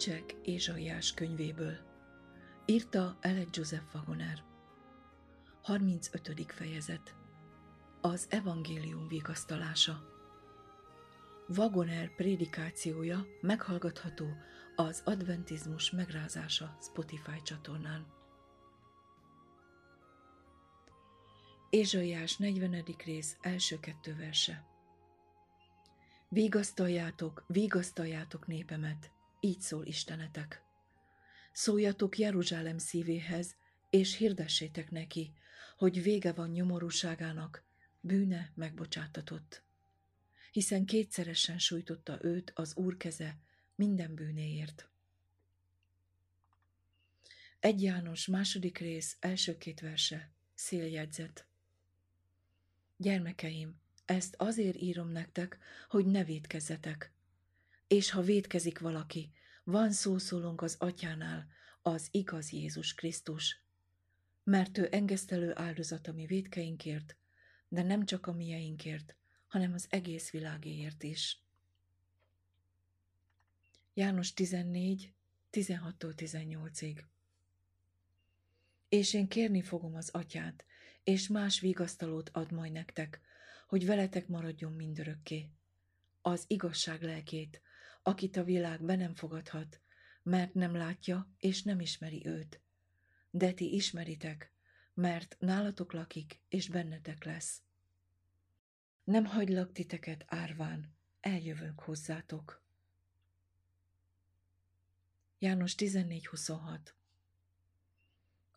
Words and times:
Kincsek 0.00 0.34
Ézsaiás 0.42 1.14
könyvéből. 1.14 1.76
Írta 2.66 3.16
Elek 3.20 3.56
Joseph 3.56 3.94
Wagoner. 3.94 4.42
35. 5.62 6.52
fejezet. 6.52 7.14
Az 8.00 8.26
evangélium 8.30 9.08
vigasztalása. 9.08 10.02
Wagoner 11.48 12.14
prédikációja 12.14 13.26
meghallgatható 13.40 14.26
az 14.76 15.02
Adventizmus 15.04 15.90
megrázása 15.90 16.76
Spotify 16.80 17.42
csatornán. 17.42 18.06
Ézsaiás 21.70 22.36
40. 22.36 22.84
rész 23.04 23.36
első 23.40 23.80
kettő 23.80 24.16
verse. 24.16 24.66
Vigasztaljátok, 26.28 27.44
vigasztaljátok 27.46 28.46
népemet, 28.46 29.18
így 29.40 29.60
szól 29.60 29.86
Istenetek. 29.86 30.62
Szóljatok 31.52 32.18
Jeruzsálem 32.18 32.78
szívéhez, 32.78 33.56
és 33.90 34.16
hirdessétek 34.16 34.90
neki, 34.90 35.32
hogy 35.76 36.02
vége 36.02 36.32
van 36.32 36.50
nyomorúságának, 36.50 37.64
bűne 38.00 38.52
megbocsátatott. 38.54 39.62
Hiszen 40.52 40.84
kétszeresen 40.84 41.58
sújtotta 41.58 42.18
őt 42.22 42.52
az 42.54 42.76
Úr 42.76 42.96
keze 42.96 43.38
minden 43.74 44.14
bűnéért. 44.14 44.88
Egy 47.60 47.82
János 47.82 48.26
második 48.26 48.78
rész 48.78 49.16
első 49.20 49.58
két 49.58 49.80
verse, 49.80 50.30
széljegyzet. 50.54 51.46
Gyermekeim, 52.96 53.80
ezt 54.04 54.34
azért 54.38 54.76
írom 54.76 55.08
nektek, 55.08 55.58
hogy 55.88 56.06
ne 56.06 56.24
védkezzetek. 56.24 57.12
És 57.90 58.10
ha 58.10 58.20
védkezik 58.20 58.78
valaki, 58.78 59.32
van 59.64 59.92
szószólónk 59.92 60.62
az 60.62 60.76
atyánál, 60.78 61.46
az 61.82 62.08
igaz 62.10 62.52
Jézus 62.52 62.94
Krisztus. 62.94 63.62
Mert 64.44 64.78
ő 64.78 64.88
engesztelő 64.90 65.52
áldozat 65.54 66.06
a 66.06 66.12
mi 66.12 66.26
védkeinkért, 66.26 67.16
de 67.68 67.82
nem 67.82 68.04
csak 68.04 68.26
a 68.26 68.32
mieinkért, 68.32 69.16
hanem 69.46 69.72
az 69.72 69.86
egész 69.88 70.30
világéért 70.30 71.02
is. 71.02 71.42
János 73.94 74.32
14, 74.32 75.12
16-tól 75.52 76.12
18-ig. 76.16 77.04
És 78.88 79.14
én 79.14 79.28
kérni 79.28 79.62
fogom 79.62 79.94
az 79.94 80.08
atyát, 80.12 80.64
és 81.04 81.28
más 81.28 81.60
vigasztalót 81.60 82.28
ad 82.32 82.52
majd 82.52 82.72
nektek, 82.72 83.20
hogy 83.68 83.86
veletek 83.86 84.28
maradjon 84.28 84.72
mindörökké. 84.72 85.48
Az 86.22 86.44
igazság 86.46 87.02
lelkét, 87.02 87.60
akit 88.02 88.36
a 88.36 88.44
világ 88.44 88.82
be 88.82 88.96
nem 88.96 89.14
fogadhat, 89.14 89.80
mert 90.22 90.54
nem 90.54 90.74
látja 90.74 91.34
és 91.38 91.62
nem 91.62 91.80
ismeri 91.80 92.26
őt. 92.26 92.60
De 93.30 93.52
ti 93.52 93.74
ismeritek, 93.74 94.52
mert 94.94 95.36
nálatok 95.38 95.92
lakik 95.92 96.40
és 96.48 96.68
bennetek 96.68 97.24
lesz. 97.24 97.62
Nem 99.04 99.24
hagylak 99.24 99.72
titeket 99.72 100.24
árván, 100.26 100.94
eljövök 101.20 101.80
hozzátok. 101.80 102.62
János 105.38 105.74
14.26 105.74 106.78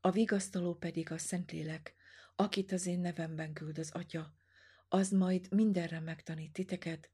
A 0.02 0.12
vigasztaló 0.12 0.76
pedig 0.76 1.12
a 1.12 1.18
Szentlélek, 1.18 1.96
akit 2.36 2.72
az 2.72 2.86
én 2.86 3.00
nevemben 3.00 3.54
küld 3.54 3.78
az 3.78 3.92
Atya, 3.92 4.34
az 4.88 5.10
majd 5.10 5.52
mindenre 5.52 6.00
megtanít 6.00 6.54
titeket, 6.54 7.10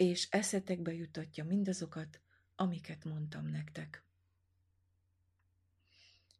és 0.00 0.28
eszetekbe 0.30 0.92
jutatja 0.92 1.44
mindazokat, 1.44 2.20
amiket 2.56 3.04
mondtam 3.04 3.46
nektek. 3.46 4.04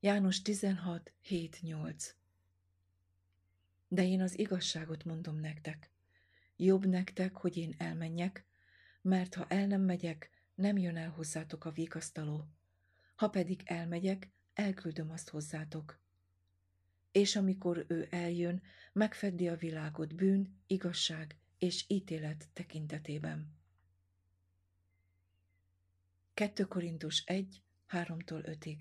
János 0.01 0.43
16, 0.43 1.13
7, 1.21 1.59
8 1.63 2.15
De 3.89 4.05
én 4.05 4.21
az 4.21 4.39
igazságot 4.39 5.05
mondom 5.05 5.37
nektek. 5.37 5.91
Jobb 6.57 6.87
nektek, 6.87 7.37
hogy 7.37 7.57
én 7.57 7.75
elmenjek, 7.79 8.47
mert 9.03 9.35
ha 9.35 9.47
el 9.47 9.67
nem 9.67 9.81
megyek, 9.81 10.31
nem 10.55 10.79
jön 10.79 10.97
el 10.97 11.11
hozzátok 11.11 11.65
a 11.65 11.71
vigasztaló. 11.71 12.49
Ha 13.15 13.29
pedig 13.29 13.63
elmegyek, 13.65 14.31
elküldöm 14.55 15.11
azt 15.11 15.29
hozzátok. 15.29 16.01
És 17.13 17.37
amikor 17.37 17.85
ő 17.89 18.07
eljön, 18.11 18.63
megfeddi 18.93 19.49
a 19.49 19.57
világot 19.57 20.15
bűn, 20.15 20.61
igazság 20.67 21.41
és 21.61 21.85
ítélet 21.87 22.49
tekintetében. 22.53 23.59
2 26.35 26.65
Korintus 26.65 27.23
1, 27.27 27.63
3-tól 27.89 28.57
5-ig 28.59 28.77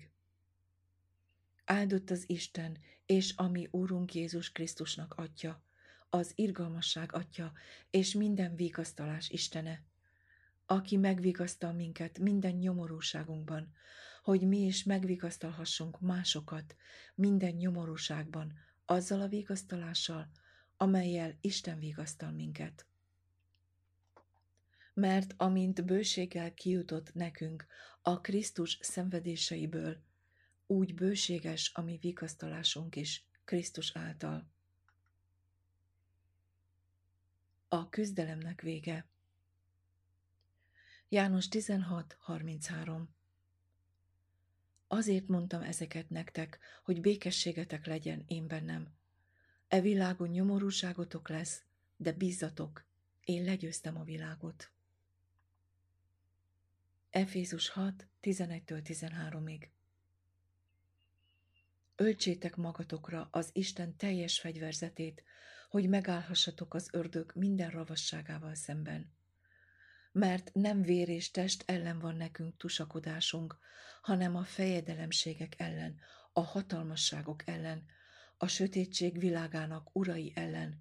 Áldott 1.64 2.10
az 2.10 2.24
Isten, 2.26 2.78
és 3.06 3.32
ami 3.36 3.68
Úrunk 3.70 4.14
Jézus 4.14 4.52
Krisztusnak 4.52 5.14
atya, 5.14 5.62
az 6.10 6.32
irgalmasság 6.34 7.14
atya, 7.14 7.52
és 7.90 8.14
minden 8.14 8.56
vigasztalás 8.56 9.28
Istene, 9.28 9.84
aki 10.66 10.96
megvigasztal 10.96 11.72
minket 11.72 12.18
minden 12.18 12.54
nyomorúságunkban, 12.54 13.72
hogy 14.22 14.48
mi 14.48 14.58
is 14.58 14.84
megvigasztalhassunk 14.84 16.00
másokat 16.00 16.76
minden 17.14 17.54
nyomorúságban, 17.54 18.52
azzal 18.84 19.20
a 19.20 19.28
vigasztalással, 19.28 20.30
amelyel 20.80 21.36
Isten 21.40 21.78
vigasztal 21.78 22.30
minket. 22.30 22.86
Mert 24.94 25.34
amint 25.36 25.84
bőséggel 25.84 26.54
kijutott 26.54 27.14
nekünk 27.14 27.66
a 28.02 28.20
Krisztus 28.20 28.78
szenvedéseiből, 28.80 30.02
úgy 30.66 30.94
bőséges 30.94 31.70
a 31.74 31.80
mi 31.80 31.96
vigasztalásunk 32.00 32.96
is 32.96 33.24
Krisztus 33.44 33.96
által. 33.96 34.50
A 37.68 37.88
küzdelemnek 37.88 38.60
vége. 38.60 39.06
János 41.08 41.46
16.33 41.50 43.02
Azért 44.86 45.28
mondtam 45.28 45.62
ezeket 45.62 46.10
nektek, 46.10 46.58
hogy 46.82 47.00
békességetek 47.00 47.86
legyen 47.86 48.24
én 48.26 48.46
bennem. 48.46 48.98
E 49.70 49.80
világon 49.80 50.28
nyomorúságotok 50.28 51.28
lesz, 51.28 51.62
de 51.96 52.12
bízzatok, 52.12 52.84
én 53.24 53.44
legyőztem 53.44 53.98
a 53.98 54.04
világot. 54.04 54.70
Efézus 57.10 57.68
6, 57.68 58.06
11-től 58.22 58.82
13-ig 58.84 59.68
Öltsétek 61.96 62.56
magatokra 62.56 63.28
az 63.30 63.50
Isten 63.52 63.96
teljes 63.96 64.40
fegyverzetét, 64.40 65.22
hogy 65.68 65.88
megállhassatok 65.88 66.74
az 66.74 66.88
ördög 66.92 67.32
minden 67.34 67.70
ravasságával 67.70 68.54
szemben. 68.54 69.12
Mert 70.12 70.50
nem 70.52 70.82
vér 70.82 71.08
és 71.08 71.30
test 71.30 71.62
ellen 71.66 71.98
van 71.98 72.16
nekünk 72.16 72.56
tusakodásunk, 72.56 73.58
hanem 74.02 74.36
a 74.36 74.44
fejedelemségek 74.44 75.60
ellen, 75.60 76.00
a 76.32 76.40
hatalmasságok 76.40 77.46
ellen, 77.46 77.84
a 78.42 78.46
sötétség 78.46 79.18
világának 79.18 79.96
urai 79.96 80.32
ellen, 80.34 80.80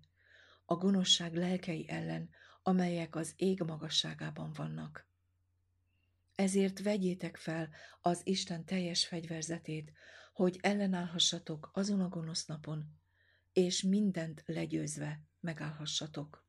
a 0.66 0.76
gonoszság 0.76 1.34
lelkei 1.36 1.90
ellen, 1.90 2.30
amelyek 2.64 3.16
az 3.16 3.34
ég 3.36 3.62
magasságában 3.62 4.52
vannak. 4.54 5.08
Ezért 6.36 6.82
vegyétek 6.82 7.38
fel 7.38 7.70
az 8.02 8.22
Isten 8.24 8.66
teljes 8.66 9.08
fegyverzetét, 9.08 9.92
hogy 10.34 10.60
ellenállhassatok 10.62 11.70
azon 11.74 12.00
a 12.02 12.08
gonosz 12.08 12.46
napon, 12.46 13.00
és 13.54 13.82
mindent 13.82 14.44
legyőzve 14.46 15.22
megállhassatok. 15.40 16.46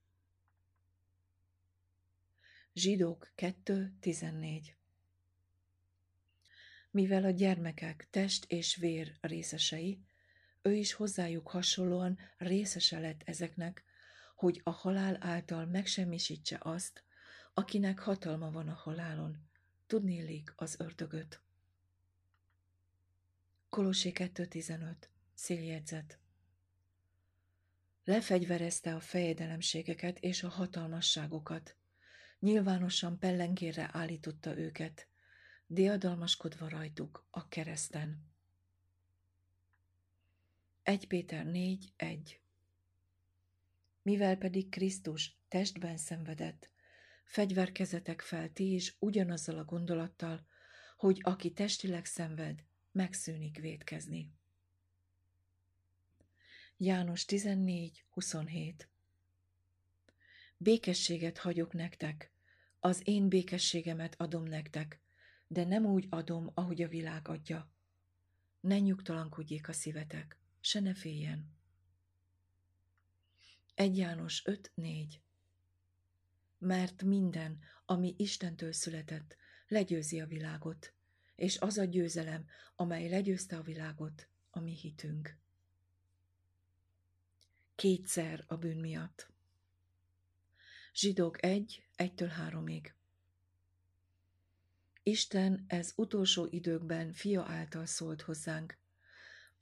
Zsidók 2.72 3.32
2.14 3.36 4.62
Mivel 6.90 7.24
a 7.24 7.30
gyermekek 7.30 8.08
test 8.10 8.44
és 8.48 8.76
vér 8.76 9.16
részesei, 9.20 10.04
ő 10.62 10.74
is 10.74 10.92
hozzájuk 10.92 11.48
hasonlóan 11.48 12.18
részese 12.36 12.98
lett 12.98 13.22
ezeknek, 13.24 13.84
hogy 14.34 14.60
a 14.64 14.70
halál 14.70 15.16
által 15.20 15.66
megsemmisítse 15.66 16.58
azt, 16.62 17.04
akinek 17.54 17.98
hatalma 17.98 18.50
van 18.50 18.68
a 18.68 18.74
halálon, 18.74 19.48
tudnélik 19.86 20.52
az 20.56 20.74
ördögöt. 20.78 21.40
Kolossé 23.68 24.12
2.15. 24.14 24.94
Széljegyzet. 25.34 26.18
Lefegyverezte 28.04 28.94
a 28.94 29.00
fejedelemségeket 29.00 30.18
és 30.18 30.42
a 30.42 30.48
hatalmasságokat. 30.48 31.76
Nyilvánosan 32.38 33.18
pellengérre 33.18 33.90
állította 33.92 34.58
őket, 34.58 35.08
diadalmaskodva 35.66 36.68
rajtuk 36.68 37.26
a 37.30 37.48
kereszten. 37.48 38.29
1 40.90 41.06
Péter 41.06 41.46
4.1 41.46 42.38
Mivel 44.02 44.36
pedig 44.36 44.68
Krisztus 44.68 45.36
testben 45.48 45.96
szenvedett, 45.96 46.70
fegyverkezetek 47.24 48.20
fel 48.20 48.52
ti 48.52 48.74
is 48.74 48.96
ugyanazzal 48.98 49.58
a 49.58 49.64
gondolattal, 49.64 50.46
hogy 50.96 51.18
aki 51.22 51.52
testileg 51.52 52.04
szenved, 52.04 52.64
megszűnik 52.92 53.58
védkezni. 53.58 54.32
János 56.76 57.24
14, 57.24 58.04
27 58.10 58.88
Békességet 60.56 61.38
hagyok 61.38 61.72
nektek, 61.72 62.32
az 62.80 63.00
én 63.04 63.28
békességemet 63.28 64.14
adom 64.20 64.44
nektek, 64.44 65.00
de 65.46 65.64
nem 65.64 65.84
úgy 65.84 66.06
adom, 66.08 66.50
ahogy 66.54 66.82
a 66.82 66.88
világ 66.88 67.28
adja. 67.28 67.70
Ne 68.60 68.78
nyugtalankodjék 68.78 69.68
a 69.68 69.72
szívetek, 69.72 70.39
se 70.60 70.80
ne 70.80 70.94
féljen. 70.94 71.58
1 73.74 73.96
János 73.96 74.42
5.4 74.44 75.14
Mert 76.58 77.02
minden, 77.02 77.58
ami 77.84 78.14
Istentől 78.18 78.72
született, 78.72 79.36
legyőzi 79.68 80.20
a 80.20 80.26
világot, 80.26 80.92
és 81.34 81.58
az 81.58 81.78
a 81.78 81.84
győzelem, 81.84 82.46
amely 82.76 83.08
legyőzte 83.08 83.56
a 83.56 83.62
világot, 83.62 84.28
a 84.50 84.60
mi 84.60 84.74
hitünk. 84.74 85.38
Kétszer 87.74 88.44
a 88.46 88.56
bűn 88.56 88.78
miatt. 88.78 89.30
Zsidók 90.94 91.42
1, 91.42 91.86
1-től 91.96 92.32
3-ig. 92.48 92.92
Isten 95.02 95.64
ez 95.66 95.92
utolsó 95.96 96.46
időkben 96.50 97.12
fia 97.12 97.44
által 97.44 97.86
szólt 97.86 98.22
hozzánk, 98.22 98.78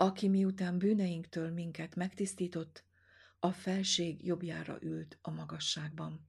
aki 0.00 0.28
miután 0.28 0.78
bűneinktől 0.78 1.50
minket 1.50 1.94
megtisztított, 1.94 2.84
a 3.38 3.52
felség 3.52 4.24
jobbjára 4.24 4.78
ült 4.80 5.18
a 5.22 5.30
magasságban. 5.30 6.28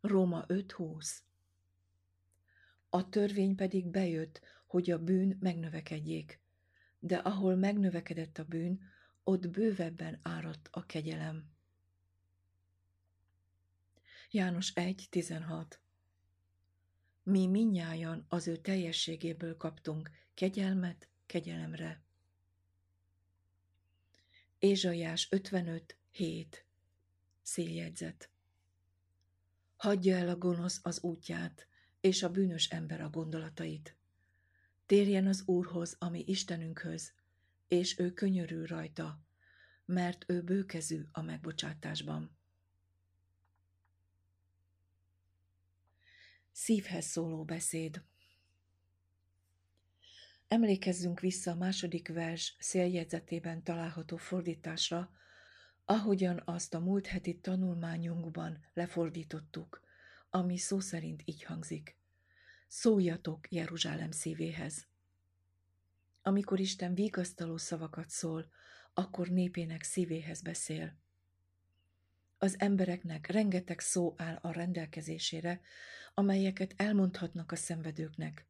Róma 0.00 0.44
5.20 0.46 1.18
A 2.88 3.08
törvény 3.08 3.54
pedig 3.54 3.86
bejött, 3.86 4.40
hogy 4.66 4.90
a 4.90 4.98
bűn 4.98 5.36
megnövekedjék, 5.40 6.40
de 6.98 7.16
ahol 7.16 7.54
megnövekedett 7.56 8.38
a 8.38 8.44
bűn, 8.44 8.80
ott 9.24 9.48
bővebben 9.48 10.20
áradt 10.22 10.68
a 10.72 10.86
kegyelem. 10.86 11.50
János 14.30 14.72
1.16 14.74 15.66
Mi 17.22 17.46
minnyájan 17.46 18.24
az 18.28 18.48
ő 18.48 18.56
teljességéből 18.56 19.56
kaptunk 19.56 20.10
kegyelmet 20.34 21.08
kegyelemre. 21.26 22.02
Ézsaiás 24.58 25.28
55, 25.30 25.96
7. 26.10 26.66
Széljegyzet. 27.42 28.30
Hagyja 29.76 30.16
el 30.16 30.28
a 30.28 30.36
gonosz 30.36 30.80
az 30.82 31.02
útját, 31.02 31.66
és 32.00 32.22
a 32.22 32.30
bűnös 32.30 32.68
ember 32.68 33.00
a 33.00 33.10
gondolatait. 33.10 33.96
Térjen 34.86 35.26
az 35.26 35.42
Úrhoz, 35.46 35.96
ami 35.98 36.24
Istenünkhöz, 36.26 37.12
és 37.68 37.98
ő 37.98 38.12
könyörül 38.12 38.66
rajta, 38.66 39.24
mert 39.84 40.24
ő 40.28 40.42
bőkezű 40.42 41.02
a 41.12 41.22
megbocsátásban. 41.22 42.36
Szívhez 46.52 47.06
szóló 47.06 47.44
beszéd 47.44 48.02
Emlékezzünk 50.54 51.20
vissza 51.20 51.50
a 51.50 51.54
második 51.54 52.08
vers 52.08 52.56
széljegyzetében 52.58 53.62
található 53.62 54.16
fordításra, 54.16 55.10
ahogyan 55.84 56.42
azt 56.44 56.74
a 56.74 56.78
múlt 56.80 57.06
heti 57.06 57.38
tanulmányunkban 57.38 58.64
lefordítottuk, 58.74 59.80
ami 60.30 60.56
szó 60.56 60.80
szerint 60.80 61.22
így 61.24 61.42
hangzik. 61.42 61.96
Szóljatok 62.68 63.52
Jeruzsálem 63.52 64.10
szívéhez. 64.10 64.86
Amikor 66.22 66.60
Isten 66.60 66.94
vigasztaló 66.94 67.56
szavakat 67.56 68.10
szól, 68.10 68.46
akkor 68.92 69.28
népének 69.28 69.82
szívéhez 69.82 70.42
beszél. 70.42 70.96
Az 72.38 72.54
embereknek 72.58 73.26
rengeteg 73.26 73.80
szó 73.80 74.14
áll 74.16 74.38
a 74.42 74.52
rendelkezésére, 74.52 75.60
amelyeket 76.14 76.74
elmondhatnak 76.76 77.52
a 77.52 77.56
szenvedőknek, 77.56 78.46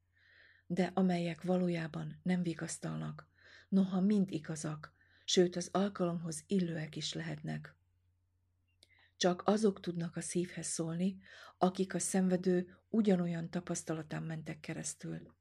de 0.67 0.91
amelyek 0.95 1.43
valójában 1.43 2.21
nem 2.23 2.43
vigasztalnak, 2.43 3.27
noha 3.69 4.01
mind 4.01 4.31
igazak, 4.31 4.93
sőt 5.25 5.57
az 5.57 5.69
alkalomhoz 5.73 6.45
illőek 6.47 6.97
is 6.97 7.13
lehetnek. 7.13 7.75
Csak 9.17 9.43
azok 9.47 9.81
tudnak 9.81 10.17
a 10.17 10.21
szívhez 10.21 10.67
szólni, 10.67 11.19
akik 11.59 11.95
a 11.95 11.99
szenvedő 11.99 12.79
ugyanolyan 12.89 13.51
tapasztalatán 13.51 14.23
mentek 14.23 14.61
keresztül. 14.61 15.35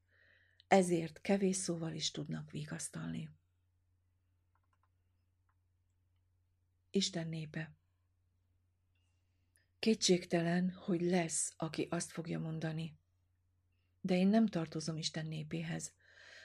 Ezért 0.67 1.21
kevés 1.21 1.55
szóval 1.55 1.93
is 1.93 2.11
tudnak 2.11 2.51
vigasztalni. 2.51 3.29
Isten 6.91 7.27
népe 7.27 7.71
Kétségtelen, 9.79 10.71
hogy 10.71 11.01
lesz, 11.01 11.53
aki 11.57 11.87
azt 11.89 12.11
fogja 12.11 12.39
mondani 12.39 12.97
de 14.05 14.17
én 14.17 14.27
nem 14.27 14.47
tartozom 14.47 14.97
Isten 14.97 15.25
népéhez, 15.25 15.93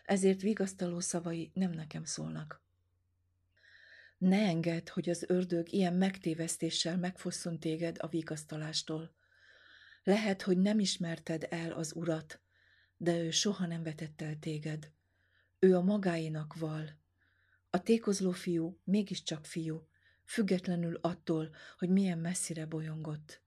ezért 0.05 0.41
vigasztaló 0.41 1.01
szavai 1.01 1.51
nem 1.55 1.71
nekem 1.71 2.05
szólnak. 2.05 2.63
Ne 4.19 4.47
engedd, 4.47 4.91
hogy 4.91 5.09
az 5.09 5.25
ördög 5.29 5.73
ilyen 5.73 5.95
megtévesztéssel 5.95 6.97
megfosszon 6.97 7.59
téged 7.59 7.97
a 8.01 8.09
vigasztalástól. 8.09 9.15
Lehet, 10.03 10.43
hogy 10.43 10.59
nem 10.59 10.79
ismerted 10.79 11.47
el 11.51 11.73
az 11.73 11.93
urat, 11.95 12.41
de 12.97 13.19
ő 13.19 13.31
soha 13.31 13.67
nem 13.67 13.83
vetett 13.83 14.23
el 14.23 14.39
téged. 14.39 14.91
Ő 15.59 15.77
a 15.77 15.83
magáinak 15.83 16.57
val. 16.57 16.99
A 17.71 17.83
tékozló 17.83 18.31
fiú 18.31 18.81
mégiscsak 18.85 19.45
fiú, 19.47 19.89
függetlenül 20.25 20.99
attól, 21.01 21.55
hogy 21.79 21.89
milyen 21.89 22.19
messzire 22.19 22.67
bolyongott. 22.67 23.43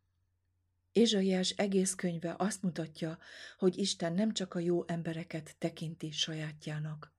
Ézsaiás 0.91 1.49
egész 1.49 1.95
könyve 1.95 2.35
azt 2.37 2.61
mutatja, 2.61 3.19
hogy 3.57 3.77
Isten 3.77 4.13
nem 4.13 4.33
csak 4.33 4.53
a 4.53 4.59
jó 4.59 4.87
embereket 4.87 5.55
tekinti 5.57 6.11
sajátjának. 6.11 7.13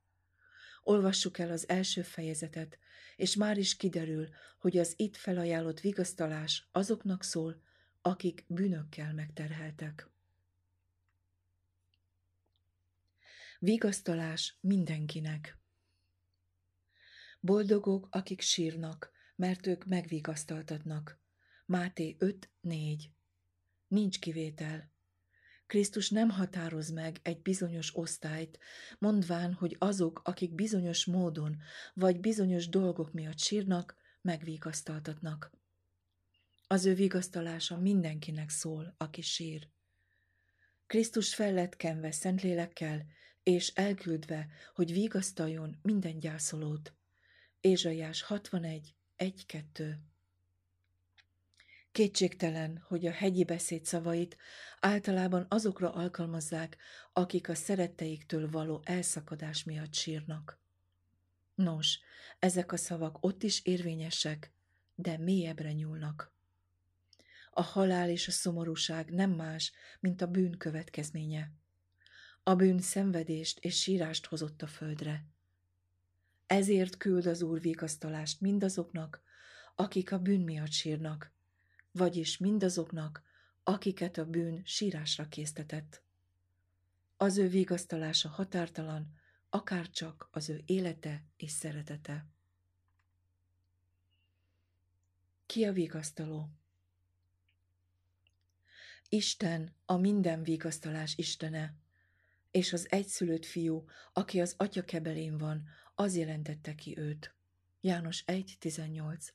Olvassuk 0.83 1.39
el 1.39 1.51
az 1.51 1.69
első 1.69 2.03
fejezetet, 2.03 2.79
és 3.17 3.37
már 3.37 3.59
is 3.59 3.77
kiderül, 3.77 4.29
hogy 4.59 4.79
az 4.79 4.95
itt 4.97 5.17
felajánlott 5.17 5.81
vigasztalás 5.81 6.69
azoknak 6.73 7.23
szól, 7.23 7.63
akik 8.03 8.45
bűnökkel 8.47 9.15
megterheltek. 9.15 10.11
Vigasztalás 13.59 14.57
mindenkinek. 14.61 15.59
Boldogok, 17.41 18.09
akik 18.11 18.41
sírnak, 18.41 19.11
mert 19.37 19.67
ők 19.67 19.85
megvigasztaltatnak. 19.85 21.21
Máté 21.67 22.17
5.4 22.19 22.99
Nincs 23.93 24.19
kivétel. 24.19 24.91
Krisztus 25.67 26.11
nem 26.11 26.31
határoz 26.31 26.91
meg 26.91 27.19
egy 27.23 27.43
bizonyos 27.43 27.97
osztályt, 27.97 28.59
mondván, 28.99 29.53
hogy 29.53 29.77
azok, 29.79 30.21
akik 30.25 30.55
bizonyos 30.55 31.05
módon 31.05 31.57
vagy 31.95 32.21
bizonyos 32.21 32.69
dolgok 32.69 33.13
miatt 33.13 33.39
sírnak, 33.39 33.97
megvigasztaltatnak. 34.23 35.51
Az 36.67 36.85
ő 36.87 36.95
vigasztalása 36.95 37.79
mindenkinek 37.79 38.51
szól, 38.51 38.95
aki 38.97 39.23
sír. 39.23 39.69
Krisztus 40.87 41.35
fel 41.35 41.69
kenve 41.69 42.11
Szentlélekkel, 42.11 43.07
és 43.43 43.69
elküldve, 43.69 44.49
hogy 44.75 44.93
vigasztaljon 44.93 45.79
minden 45.83 46.19
gyászolót. 46.19 46.95
Ézsaiás 47.61 48.23
61, 48.23 48.95
1-2 49.19 49.95
Kétségtelen, 51.93 52.85
hogy 52.89 53.07
a 53.07 53.11
hegyi 53.11 53.45
beszéd 53.45 53.85
szavait 53.85 54.37
általában 54.81 55.47
azokra 55.49 55.93
alkalmazzák, 55.93 56.77
akik 57.13 57.49
a 57.49 57.55
szeretteiktől 57.55 58.51
való 58.51 58.81
elszakadás 58.85 59.65
miatt 59.65 59.95
sírnak. 59.95 60.59
Nos, 61.55 61.99
ezek 62.39 62.73
a 62.73 62.77
szavak 62.77 63.17
ott 63.21 63.43
is 63.43 63.65
érvényesek, 63.65 64.53
de 64.95 65.19
mélyebbre 65.19 65.73
nyúlnak. 65.73 66.33
A 67.51 67.63
halál 67.63 68.11
és 68.11 68.29
a 68.29 68.31
szomorúság 68.31 69.11
nem 69.11 69.31
más, 69.31 69.73
mint 70.01 70.23
a 70.23 70.27
bűn 70.27 70.59
következménye. 70.59 71.53
A 72.43 72.55
bűn 72.55 72.81
szenvedést 72.81 73.59
és 73.59 73.81
sírást 73.81 74.27
hozott 74.27 74.63
a 74.63 74.67
földre. 74.67 75.27
Ezért 76.47 76.97
küld 76.97 77.27
az 77.27 77.43
Úr 77.43 77.61
vigasztalást 77.61 78.41
mindazoknak, 78.41 79.23
akik 79.75 80.13
a 80.13 80.19
bűn 80.19 80.41
miatt 80.41 80.73
sírnak, 80.73 81.33
vagyis 81.93 82.39
mindazoknak, 82.39 83.23
akiket 83.63 84.19
a 84.19 84.27
bűn 84.27 84.63
sírásra 84.65 85.29
késztetett. 85.29 86.03
Az 87.17 87.37
ő 87.37 87.49
vigasztalása 87.49 88.29
határtalan, 88.29 89.15
akár 89.49 89.91
csak 89.91 90.29
az 90.31 90.49
ő 90.49 90.63
élete 90.67 91.25
és 91.37 91.51
szeretete. 91.51 92.27
Ki 95.47 95.65
a 95.65 95.73
vigasztaló? 95.73 96.49
Isten 99.09 99.75
a 99.85 99.97
minden 99.97 100.43
vigasztalás 100.43 101.17
Istene, 101.17 101.75
és 102.51 102.73
az 102.73 102.87
egyszülött 102.91 103.45
fiú, 103.45 103.85
aki 104.13 104.41
az 104.41 104.55
atya 104.57 104.85
kebelén 104.85 105.39
van, 105.39 105.69
az 105.95 106.17
jelentette 106.17 106.75
ki 106.75 106.99
őt. 106.99 107.35
János 107.81 108.25
1.18 108.27 109.29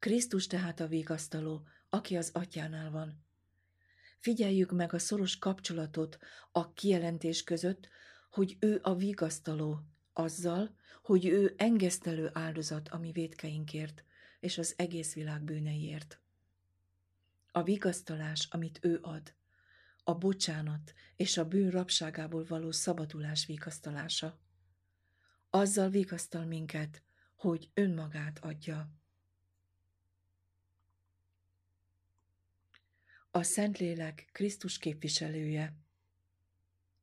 Krisztus 0.00 0.46
tehát 0.46 0.80
a 0.80 0.86
vigasztaló, 0.86 1.62
aki 1.88 2.16
az 2.16 2.30
atyánál 2.32 2.90
van. 2.90 3.24
Figyeljük 4.18 4.72
meg 4.72 4.92
a 4.92 4.98
szoros 4.98 5.38
kapcsolatot 5.38 6.18
a 6.52 6.72
kijelentés 6.72 7.44
között, 7.44 7.88
hogy 8.30 8.56
ő 8.60 8.78
a 8.82 8.94
vigasztaló, 8.94 9.80
azzal, 10.12 10.74
hogy 11.02 11.26
ő 11.26 11.54
engesztelő 11.56 12.30
áldozat 12.32 12.88
a 12.88 12.98
mi 12.98 13.12
védkeinkért 13.12 14.04
és 14.40 14.58
az 14.58 14.74
egész 14.76 15.14
világ 15.14 15.42
bűneiért. 15.42 16.20
A 17.52 17.62
vigasztalás, 17.62 18.48
amit 18.50 18.78
ő 18.82 18.98
ad, 19.02 19.34
a 20.04 20.14
bocsánat 20.14 20.94
és 21.16 21.36
a 21.36 21.48
bűn 21.48 21.70
rabságából 21.70 22.44
való 22.44 22.70
szabadulás 22.70 23.46
vigasztalása. 23.46 24.38
Azzal 25.50 25.88
vigasztal 25.88 26.44
minket, 26.44 27.02
hogy 27.36 27.70
önmagát 27.74 28.38
adja. 28.38 28.99
A 33.32 33.42
Szentlélek 33.42 34.28
Krisztus 34.32 34.78
képviselője. 34.78 35.74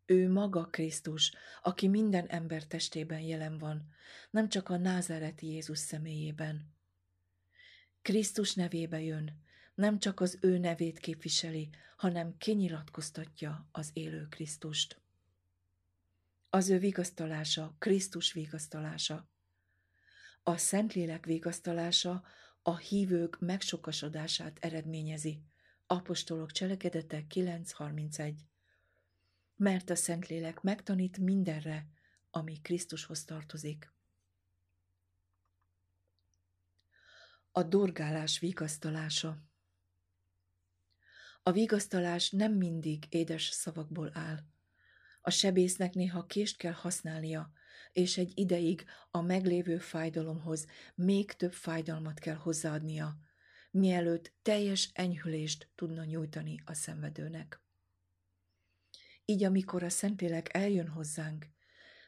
Ő 0.06 0.32
maga 0.32 0.66
Krisztus, 0.66 1.32
aki 1.62 1.88
minden 1.88 2.28
ember 2.28 2.64
testében 2.64 3.20
jelen 3.20 3.58
van, 3.58 3.90
nem 4.30 4.50
csak 4.50 4.70
a 4.70 4.78
názereti 4.78 5.48
Jézus 5.48 5.78
személyében. 5.80 6.74
Krisztus 8.02 8.54
nevébe 8.54 9.02
jön, 9.02 9.42
nem 9.76 10.00
csak 10.00 10.20
az 10.20 10.38
ő 10.42 10.58
nevét 10.58 11.00
képviseli, 11.00 11.70
hanem 11.98 12.38
kinyilatkoztatja 12.38 13.70
az 13.72 13.90
élő 13.94 14.28
Krisztust. 14.30 15.02
Az 16.50 16.70
ő 16.70 16.80
vigasztalása, 16.80 17.76
Krisztus 17.80 18.34
vigasztalása. 18.34 19.30
A 20.44 20.58
Szentlélek 20.58 21.26
vigasztalása 21.26 22.24
a 22.62 22.78
hívők 22.78 23.40
megsokasodását 23.40 24.58
eredményezi. 24.62 25.42
Apostolok 25.88 26.52
cselekedete 26.52 27.26
9.31 27.30 28.34
Mert 29.56 29.90
a 29.90 29.96
Szentlélek 29.96 30.62
megtanít 30.62 31.18
mindenre, 31.18 31.88
ami 32.32 32.62
Krisztushoz 32.62 33.26
tartozik. 33.26 33.94
A 37.52 37.64
dorgálás 37.64 38.40
vigasztalása 38.40 39.48
a 41.48 41.52
vigasztalás 41.52 42.30
nem 42.30 42.54
mindig 42.54 43.06
édes 43.10 43.50
szavakból 43.50 44.12
áll. 44.14 44.38
A 45.22 45.30
sebésznek 45.30 45.94
néha 45.94 46.26
kést 46.26 46.58
kell 46.58 46.72
használnia, 46.72 47.52
és 47.92 48.18
egy 48.18 48.32
ideig 48.36 48.86
a 49.12 49.22
meglévő 49.22 49.78
fájdalomhoz 49.78 50.66
még 50.96 51.32
több 51.32 51.54
fájdalmat 51.54 52.20
kell 52.20 52.36
hozzáadnia, 52.36 53.18
mielőtt 53.78 54.34
teljes 54.42 54.90
enyhülést 54.94 55.70
tudna 55.76 56.04
nyújtani 56.04 56.62
a 56.66 56.74
szenvedőnek. 56.74 57.62
Így 59.26 59.44
amikor 59.44 59.84
a 59.84 59.90
Szentlélek 59.90 60.54
eljön 60.54 60.88
hozzánk, 60.88 61.46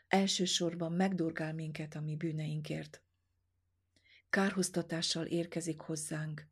elsősorban 0.08 0.92
megdurgál 0.92 1.54
minket 1.54 1.96
a 1.96 2.02
mi 2.02 2.16
bűneinkért. 2.16 3.02
Kárhoztatással 4.30 5.26
érkezik 5.26 5.80
hozzánk, 5.80 6.48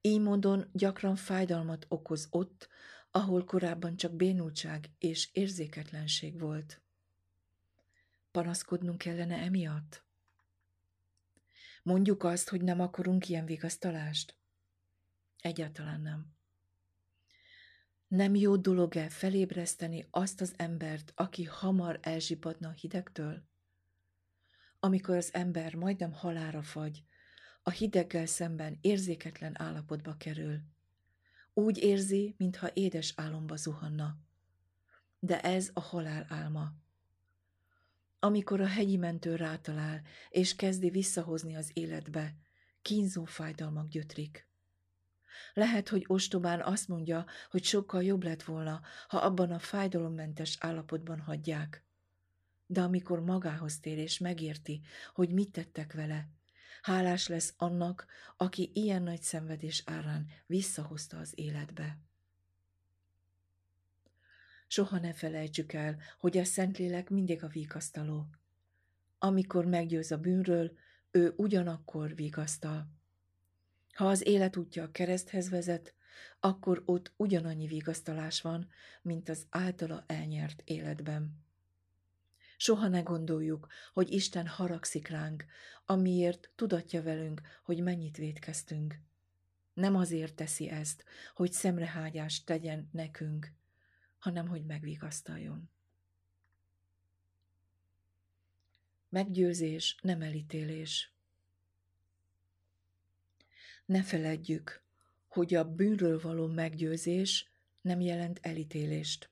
így 0.00 0.20
módon 0.20 0.68
gyakran 0.72 1.16
fájdalmat 1.16 1.86
okoz 1.88 2.26
ott, 2.30 2.68
ahol 3.10 3.44
korábban 3.44 3.96
csak 3.96 4.12
bénultság 4.12 4.90
és 4.98 5.28
érzéketlenség 5.32 6.40
volt. 6.40 6.82
Panaszkodnunk 8.30 8.98
kellene 8.98 9.36
emiatt? 9.36 10.03
Mondjuk 11.84 12.22
azt, 12.22 12.48
hogy 12.48 12.62
nem 12.62 12.80
akarunk 12.80 13.28
ilyen 13.28 13.44
vigasztalást? 13.44 14.36
Egyáltalán 15.40 16.00
nem. 16.00 16.34
Nem 18.08 18.34
jó 18.34 18.56
dolog-e 18.56 19.08
felébreszteni 19.08 20.06
azt 20.10 20.40
az 20.40 20.54
embert, 20.56 21.12
aki 21.14 21.44
hamar 21.44 21.98
elzsipadna 22.02 22.68
a 22.68 22.72
hidegtől? 22.72 23.44
Amikor 24.80 25.16
az 25.16 25.34
ember 25.34 25.74
majdnem 25.74 26.12
halára 26.12 26.62
fagy, 26.62 27.04
a 27.62 27.70
hideggel 27.70 28.26
szemben 28.26 28.78
érzéketlen 28.80 29.60
állapotba 29.60 30.16
kerül. 30.16 30.60
Úgy 31.52 31.78
érzi, 31.78 32.34
mintha 32.38 32.70
édes 32.72 33.12
álomba 33.16 33.56
zuhanna. 33.56 34.18
De 35.18 35.40
ez 35.40 35.70
a 35.72 35.80
halál 35.80 36.26
álma. 36.28 36.72
Amikor 38.24 38.60
a 38.60 38.66
hegyi 38.66 38.96
mentő 38.96 39.36
rátalál, 39.36 40.02
és 40.30 40.56
kezdi 40.56 40.90
visszahozni 40.90 41.56
az 41.56 41.70
életbe, 41.72 42.34
kínzó 42.82 43.24
fájdalmak 43.24 43.88
gyötrik. 43.88 44.48
Lehet, 45.54 45.88
hogy 45.88 46.04
ostobán 46.06 46.60
azt 46.60 46.88
mondja, 46.88 47.26
hogy 47.50 47.64
sokkal 47.64 48.02
jobb 48.02 48.22
lett 48.22 48.42
volna, 48.42 48.80
ha 49.08 49.18
abban 49.18 49.50
a 49.50 49.58
fájdalommentes 49.58 50.56
állapotban 50.60 51.20
hagyják. 51.20 51.84
De 52.66 52.80
amikor 52.80 53.20
magához 53.20 53.80
tér 53.80 53.98
és 53.98 54.18
megérti, 54.18 54.80
hogy 55.14 55.30
mit 55.30 55.50
tettek 55.50 55.92
vele, 55.92 56.28
Hálás 56.82 57.26
lesz 57.26 57.54
annak, 57.56 58.06
aki 58.36 58.70
ilyen 58.74 59.02
nagy 59.02 59.22
szenvedés 59.22 59.82
árán 59.86 60.26
visszahozta 60.46 61.18
az 61.18 61.32
életbe. 61.34 61.98
Soha 64.74 64.98
ne 64.98 65.12
felejtsük 65.12 65.72
el, 65.72 65.96
hogy 66.18 66.38
a 66.38 66.44
Szentlélek 66.44 67.10
mindig 67.10 67.44
a 67.44 67.48
vigasztaló. 67.48 68.26
Amikor 69.18 69.64
meggyőz 69.64 70.12
a 70.12 70.18
bűnről, 70.18 70.76
ő 71.10 71.34
ugyanakkor 71.36 72.14
vigasztal. 72.14 72.88
Ha 73.92 74.08
az 74.08 74.26
életútja 74.26 74.82
a 74.82 74.90
kereszthez 74.90 75.50
vezet, 75.50 75.94
akkor 76.40 76.82
ott 76.86 77.12
ugyanannyi 77.16 77.66
vigasztalás 77.66 78.40
van, 78.40 78.68
mint 79.02 79.28
az 79.28 79.46
általa 79.50 80.04
elnyert 80.06 80.62
életben. 80.64 81.44
Soha 82.56 82.88
ne 82.88 83.00
gondoljuk, 83.00 83.66
hogy 83.92 84.12
Isten 84.12 84.46
haragszik 84.46 85.08
ránk, 85.08 85.44
amiért 85.86 86.50
tudatja 86.54 87.02
velünk, 87.02 87.40
hogy 87.62 87.82
mennyit 87.82 88.16
védkeztünk. 88.16 89.00
Nem 89.74 89.96
azért 89.96 90.34
teszi 90.34 90.68
ezt, 90.68 91.04
hogy 91.34 91.52
szemrehágyást 91.52 92.46
tegyen 92.46 92.88
nekünk, 92.92 93.52
hanem 94.24 94.48
hogy 94.48 94.64
megvigasztaljon. 94.64 95.70
Meggyőzés 99.08 99.96
nem 100.02 100.22
elítélés. 100.22 101.12
Ne 103.84 104.02
feledjük, 104.02 104.82
hogy 105.28 105.54
a 105.54 105.74
bűnről 105.74 106.20
való 106.20 106.46
meggyőzés 106.46 107.50
nem 107.80 108.00
jelent 108.00 108.38
elítélést. 108.42 109.30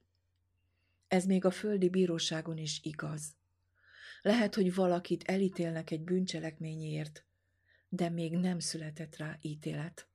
Ez 1.08 1.24
még 1.24 1.44
a 1.44 1.50
földi 1.50 1.88
bíróságon 1.88 2.58
is 2.58 2.80
igaz. 2.82 3.36
Lehet, 4.22 4.54
hogy 4.54 4.74
valakit 4.74 5.22
elítélnek 5.22 5.90
egy 5.90 6.02
bűncselekményért, 6.02 7.24
de 7.88 8.08
még 8.08 8.36
nem 8.36 8.58
született 8.58 9.16
rá 9.16 9.38
ítélet. 9.40 10.06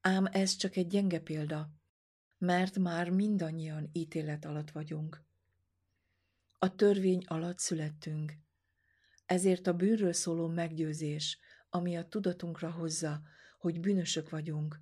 Ám 0.00 0.26
ez 0.26 0.56
csak 0.56 0.76
egy 0.76 0.86
gyenge 0.86 1.20
példa, 1.20 1.79
mert 2.40 2.78
már 2.78 3.10
mindannyian 3.10 3.88
ítélet 3.92 4.44
alatt 4.44 4.70
vagyunk. 4.70 5.24
A 6.58 6.74
törvény 6.74 7.24
alatt 7.26 7.58
születtünk, 7.58 8.32
ezért 9.26 9.66
a 9.66 9.74
bűnről 9.74 10.12
szóló 10.12 10.46
meggyőzés, 10.46 11.38
ami 11.70 11.96
a 11.96 12.08
tudatunkra 12.08 12.70
hozza, 12.70 13.22
hogy 13.58 13.80
bűnösök 13.80 14.30
vagyunk, 14.30 14.80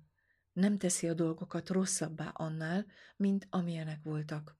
nem 0.53 0.77
teszi 0.77 1.07
a 1.07 1.13
dolgokat 1.13 1.69
rosszabbá 1.69 2.27
annál, 2.27 2.85
mint 3.15 3.47
amilyenek 3.49 4.03
voltak. 4.03 4.57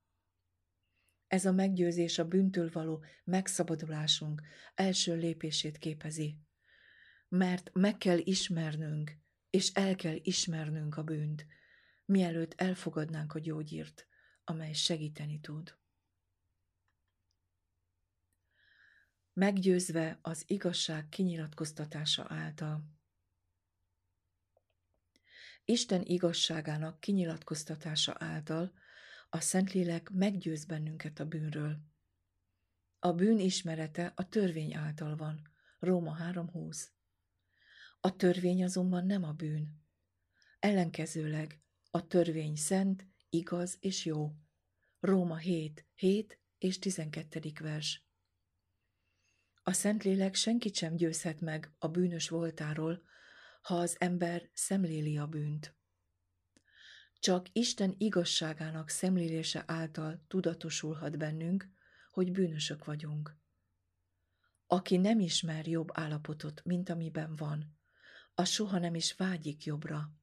Ez 1.28 1.46
a 1.46 1.52
meggyőzés 1.52 2.20
a 2.20 2.28
bűntől 2.28 2.70
való 2.74 3.04
megszabadulásunk 3.24 4.42
első 4.76 5.16
lépését 5.16 5.78
képezi. 5.78 6.38
Mert 7.28 7.70
meg 7.74 7.98
kell 7.98 8.18
ismernünk, 8.18 9.18
és 9.50 9.72
el 9.74 9.96
kell 9.96 10.18
ismernünk 10.22 10.98
a 10.98 11.04
bűnt, 11.04 11.46
mielőtt 12.10 12.54
elfogadnánk 12.62 13.34
a 13.34 13.40
gyógyírt, 13.40 14.08
amely 14.44 14.74
segíteni 14.74 15.40
tud. 15.40 15.78
Meggyőzve 19.34 20.20
az 20.22 20.44
igazság 20.48 21.10
kinyilatkoztatása 21.10 22.26
által. 22.30 22.84
Isten 25.66 26.02
igazságának 26.04 27.00
kinyilatkoztatása 27.00 28.16
által 28.20 28.74
a 29.30 29.40
Szentlélek 29.40 30.10
meggyőz 30.10 30.66
bennünket 30.66 31.20
a 31.20 31.26
bűnről. 31.26 31.80
A 33.00 33.14
bűn 33.14 33.40
ismerete 33.40 34.12
a 34.16 34.30
törvény 34.30 34.76
által 34.76 35.16
van. 35.16 35.50
Róma 35.80 36.18
3.20 36.20 36.84
A 38.00 38.16
törvény 38.16 38.64
azonban 38.64 39.06
nem 39.06 39.24
a 39.24 39.32
bűn. 39.32 39.84
Ellenkezőleg 40.60 41.62
a 41.92 42.08
törvény 42.08 42.56
szent, 42.56 43.08
igaz 43.30 43.78
és 43.80 44.06
jó. 44.06 44.34
Róma 45.00 45.38
7, 45.38 45.86
7 45.96 46.40
és 46.58 46.80
12. 46.80 47.52
vers. 47.60 48.08
A 49.64 49.74
Szentlélek 49.74 50.36
senkit 50.36 50.76
sem 50.76 50.96
győzhet 50.96 51.42
meg 51.42 51.74
a 51.78 51.88
bűnös 51.88 52.30
voltáról, 52.30 53.02
ha 53.62 53.76
az 53.76 53.96
ember 54.00 54.50
szemléli 54.54 55.18
a 55.18 55.28
bűnt. 55.28 55.78
Csak 57.20 57.48
Isten 57.52 57.96
igazságának 57.98 58.90
szemlélése 58.90 59.64
által 59.68 60.24
tudatosulhat 60.28 61.18
bennünk, 61.18 61.70
hogy 62.12 62.32
bűnösök 62.32 62.86
vagyunk. 62.86 63.38
Aki 64.68 64.98
nem 64.98 65.20
ismer 65.20 65.68
jobb 65.68 65.90
állapotot, 65.92 66.64
mint 66.64 66.90
amiben 66.90 67.36
van, 67.36 67.78
az 68.34 68.50
soha 68.50 68.80
nem 68.80 68.96
is 68.96 69.14
vágyik 69.14 69.64
jobbra. 69.64 70.19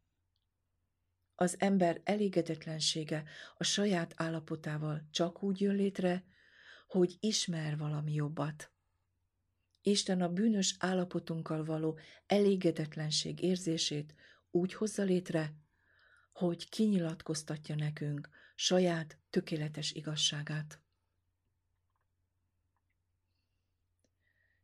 Az 1.39 1.57
ember 1.59 2.01
elégedetlensége 2.05 3.25
a 3.57 3.65
saját 3.65 4.13
állapotával 4.17 5.09
csak 5.11 5.43
úgy 5.43 5.61
jön 5.61 5.75
létre, 5.75 6.25
hogy 6.87 7.17
ismer 7.21 7.77
valami 7.77 8.13
jobbat. 8.13 8.71
Isten 9.83 10.21
a 10.23 10.29
bűnös 10.29 10.77
állapotunkkal 10.79 11.65
való 11.65 11.99
elégedetlenség 12.27 13.41
érzését 13.43 14.15
úgy 14.51 14.75
hozza 14.75 15.03
létre, 15.03 15.55
hogy 16.33 16.69
kinyilatkoztatja 16.69 17.75
nekünk 17.75 18.29
saját 18.55 19.19
tökéletes 19.31 19.93
igazságát. 19.93 20.81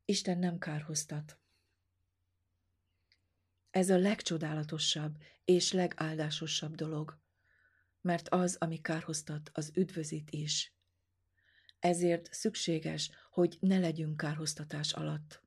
Isten 0.04 0.38
nem 0.38 0.58
kárhoztat. 0.58 1.41
Ez 3.72 3.90
a 3.90 3.96
legcsodálatosabb 3.98 5.16
és 5.44 5.72
legáldásosabb 5.72 6.74
dolog, 6.74 7.18
mert 8.00 8.28
az, 8.28 8.56
ami 8.60 8.80
kárhoztat, 8.80 9.50
az 9.52 9.72
üdvözít 9.74 10.30
is. 10.30 10.74
Ezért 11.78 12.32
szükséges, 12.32 13.10
hogy 13.30 13.56
ne 13.60 13.78
legyünk 13.78 14.16
kárhoztatás 14.16 14.92
alatt. 14.92 15.42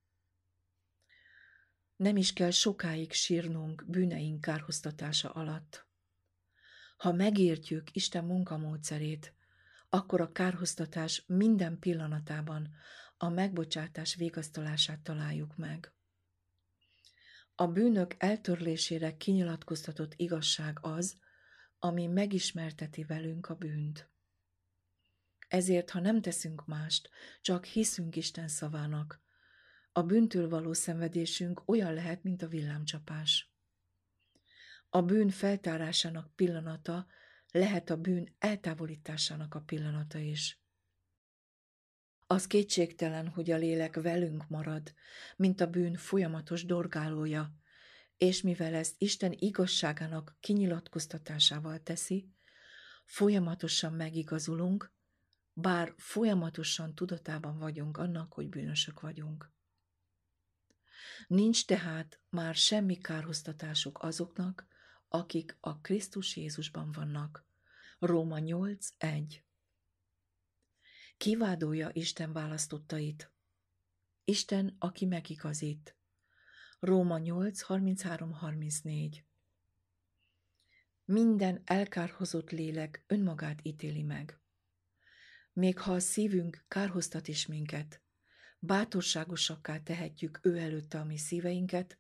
Nem 1.96 2.18
is 2.18 2.34
kell 2.34 2.52
sokáig 2.52 3.12
sírnunk 3.12 3.86
bűneink 3.88 4.42
kárhoztatása 4.42 5.30
alatt. 5.30 5.88
Ha 6.98 7.12
megértjük 7.12 7.96
Isten 7.96 8.26
munkamódszerét, 8.26 9.34
akkor 9.90 10.22
a 10.22 10.32
kárhoztatás 10.32 11.24
minden 11.28 11.80
pillanatában 11.80 12.76
a 13.18 13.30
megbocsátás 13.30 14.16
végasztalását 14.16 15.00
találjuk 15.00 15.58
meg. 15.58 15.94
A 17.56 17.68
bűnök 17.68 18.16
eltörlésére 18.18 19.18
kinyilatkoztatott 19.18 20.14
igazság 20.16 20.78
az, 20.82 21.18
ami 21.80 22.08
megismerteti 22.08 23.04
velünk 23.04 23.50
a 23.50 23.56
bűnt. 23.56 24.10
Ezért, 25.48 25.90
ha 25.90 26.00
nem 26.00 26.22
teszünk 26.22 26.66
mást, 26.66 27.10
csak 27.42 27.66
hiszünk 27.66 28.16
Isten 28.16 28.48
szavának, 28.48 29.24
a 29.92 30.04
bűntől 30.04 30.50
való 30.50 30.74
szenvedésünk 30.74 31.62
olyan 31.66 31.94
lehet, 31.94 32.24
mint 32.24 32.42
a 32.42 32.48
villámcsapás. 32.48 33.54
A 34.90 35.02
bűn 35.02 35.30
feltárásának 35.30 36.36
pillanata 36.36 37.08
lehet 37.52 37.90
a 37.90 37.98
bűn 37.98 38.36
eltávolításának 38.40 39.56
a 39.56 39.62
pillanata 39.62 40.18
is. 40.18 40.65
Az 42.28 42.48
kétségtelen, 42.48 43.28
hogy 43.28 43.52
a 43.52 43.58
lélek 43.58 43.96
velünk 43.96 44.48
marad, 44.48 44.94
mint 45.36 45.62
a 45.62 45.70
bűn 45.70 45.96
folyamatos 45.96 46.66
dorgálója, 46.66 47.54
és 48.18 48.42
mivel 48.42 48.74
ezt 48.74 48.96
Isten 48.98 49.32
igazságának 49.40 50.38
kinyilatkoztatásával 50.40 51.80
teszi, 51.84 52.30
folyamatosan 53.06 53.94
megigazulunk, 53.94 54.94
bár 55.54 55.94
folyamatosan 55.98 56.96
tudatában 56.96 57.58
vagyunk 57.58 57.98
annak, 57.98 58.34
hogy 58.34 58.50
bűnösök 58.50 59.00
vagyunk. 59.00 59.52
Nincs 61.28 61.66
tehát 61.66 62.20
már 62.30 62.56
semmi 62.56 62.98
kárhoztatásuk 62.98 64.04
azoknak, 64.04 64.68
akik 65.08 65.58
a 65.60 65.80
Krisztus 65.80 66.36
Jézusban 66.36 66.92
vannak. 66.92 67.46
Róma 68.00 68.38
8.1 68.40 69.44
Kivádolja 71.18 71.90
Isten 71.94 72.34
választottait. 72.34 73.32
Isten, 74.24 74.76
aki 74.80 75.06
megigazít. 75.06 75.96
Róma 76.80 77.18
8, 77.18 77.62
33, 77.62 78.32
34 78.32 79.26
Minden 81.06 81.62
elkárhozott 81.66 82.52
lélek 82.52 83.04
önmagát 83.08 83.60
ítéli 83.64 84.04
meg. 84.04 84.40
Még 85.54 85.80
ha 85.80 85.94
a 85.94 86.00
szívünk 86.00 86.66
kárhoztat 86.68 87.28
is 87.28 87.46
minket, 87.46 88.02
bátorságosakká 88.60 89.80
tehetjük 89.80 90.40
ő 90.42 90.58
előtte 90.58 91.00
a 91.00 91.04
mi 91.06 91.18
szíveinket, 91.18 92.00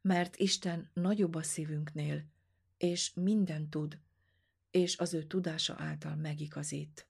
mert 0.00 0.36
Isten 0.36 0.90
nagyobb 0.92 1.34
a 1.34 1.42
szívünknél, 1.42 2.24
és 2.76 3.14
minden 3.14 3.70
tud, 3.70 4.00
és 4.70 4.98
az 4.98 5.14
ő 5.14 5.22
tudása 5.22 5.74
által 5.78 6.16
megigazít. 6.16 7.09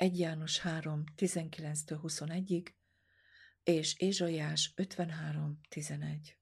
1 0.00 0.18
János 0.18 0.58
3, 0.58 1.04
19-21-ig, 1.16 2.72
és 3.62 3.94
Ézsaiás 3.98 4.72
53, 4.76 5.60
11. 5.68 6.38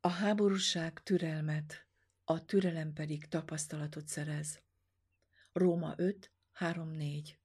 A 0.00 0.08
háborúság 0.08 1.02
türelmet, 1.02 1.86
a 2.24 2.44
türelem 2.44 2.92
pedig 2.92 3.26
tapasztalatot 3.28 4.08
szerez. 4.08 4.62
Róma 5.52 5.94
5, 5.96 6.32
3, 6.52 6.90
4. 6.90 7.38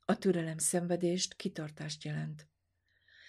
A 0.00 0.18
türelem 0.18 0.58
szenvedést, 0.58 1.34
kitartást 1.34 2.04
jelent. 2.04 2.48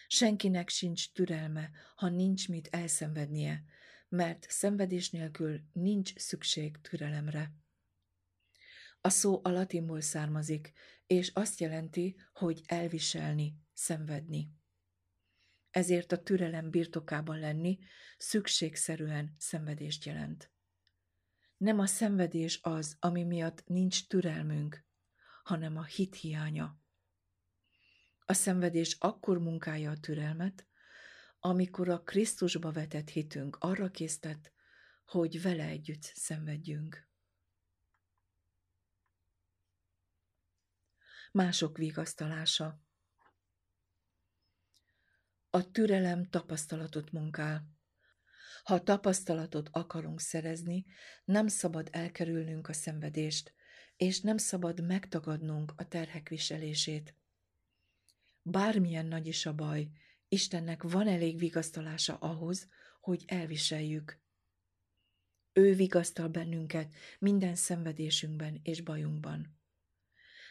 Senkinek 0.08 0.70
sincs 0.70 1.12
türelme, 1.12 1.72
ha 1.96 2.10
nincs 2.10 2.48
mit 2.50 2.68
elszenvednie, 2.68 3.64
mert 4.10 4.46
szenvedés 4.50 5.10
nélkül 5.10 5.62
nincs 5.74 6.16
szükség 6.16 6.82
türelemre. 6.82 7.54
A 9.02 9.10
szó 9.10 9.40
a 9.44 9.50
latinból 9.50 10.02
származik, 10.02 10.74
és 11.08 11.32
azt 11.34 11.60
jelenti, 11.60 12.16
hogy 12.34 12.62
elviselni, 12.66 13.56
szenvedni. 13.74 14.54
Ezért 15.72 16.12
a 16.12 16.24
türelem 16.24 16.70
birtokában 16.70 17.40
lenni 17.40 17.80
szükségszerűen 18.18 19.36
szenvedést 19.38 20.06
jelent. 20.06 20.52
Nem 21.58 21.80
a 21.80 21.86
szenvedés 21.86 22.60
az, 22.62 22.96
ami 23.00 23.24
miatt 23.24 23.64
nincs 23.66 24.08
türelmünk, 24.08 24.86
hanem 25.44 25.78
a 25.78 25.84
hit 25.84 26.16
hiánya. 26.16 26.80
A 28.26 28.34
szenvedés 28.34 28.96
akkor 29.00 29.38
munkálja 29.40 29.92
a 29.92 30.00
türelmet, 30.00 30.68
amikor 31.40 31.90
a 31.90 32.04
Krisztusba 32.04 32.72
vetett 32.72 33.10
hitünk 33.10 33.58
arra 33.60 33.92
késztet, 33.92 34.54
hogy 35.06 35.42
vele 35.42 35.64
együtt 35.64 36.12
szenvedjünk. 36.14 37.09
Mások 41.32 41.78
vigasztalása 41.78 42.82
A 45.50 45.72
türelem 45.72 46.30
tapasztalatot 46.30 47.12
munkál. 47.12 47.78
Ha 48.64 48.84
tapasztalatot 48.84 49.70
akarunk 49.72 50.20
szerezni, 50.20 50.86
nem 51.26 51.48
szabad 51.48 51.90
elkerülnünk 51.92 52.70
a 52.70 52.74
szenvedést, 52.74 53.54
és 53.98 54.22
nem 54.22 54.38
szabad 54.38 54.86
megtagadnunk 54.86 55.74
a 55.76 55.88
terhek 55.88 56.30
viselését. 56.30 57.16
Bármilyen 58.42 59.06
nagy 59.06 59.28
is 59.28 59.46
a 59.46 59.54
baj, 59.54 59.90
Istennek 60.28 60.84
van 60.84 61.08
elég 61.08 61.38
vigasztalása 61.38 62.16
ahhoz, 62.16 62.70
hogy 63.02 63.24
elviseljük. 63.28 64.20
Ő 65.54 65.76
vigasztal 65.76 66.28
bennünket 66.28 66.94
minden 67.20 67.56
szenvedésünkben 67.56 68.60
és 68.64 68.82
bajunkban. 68.82 69.59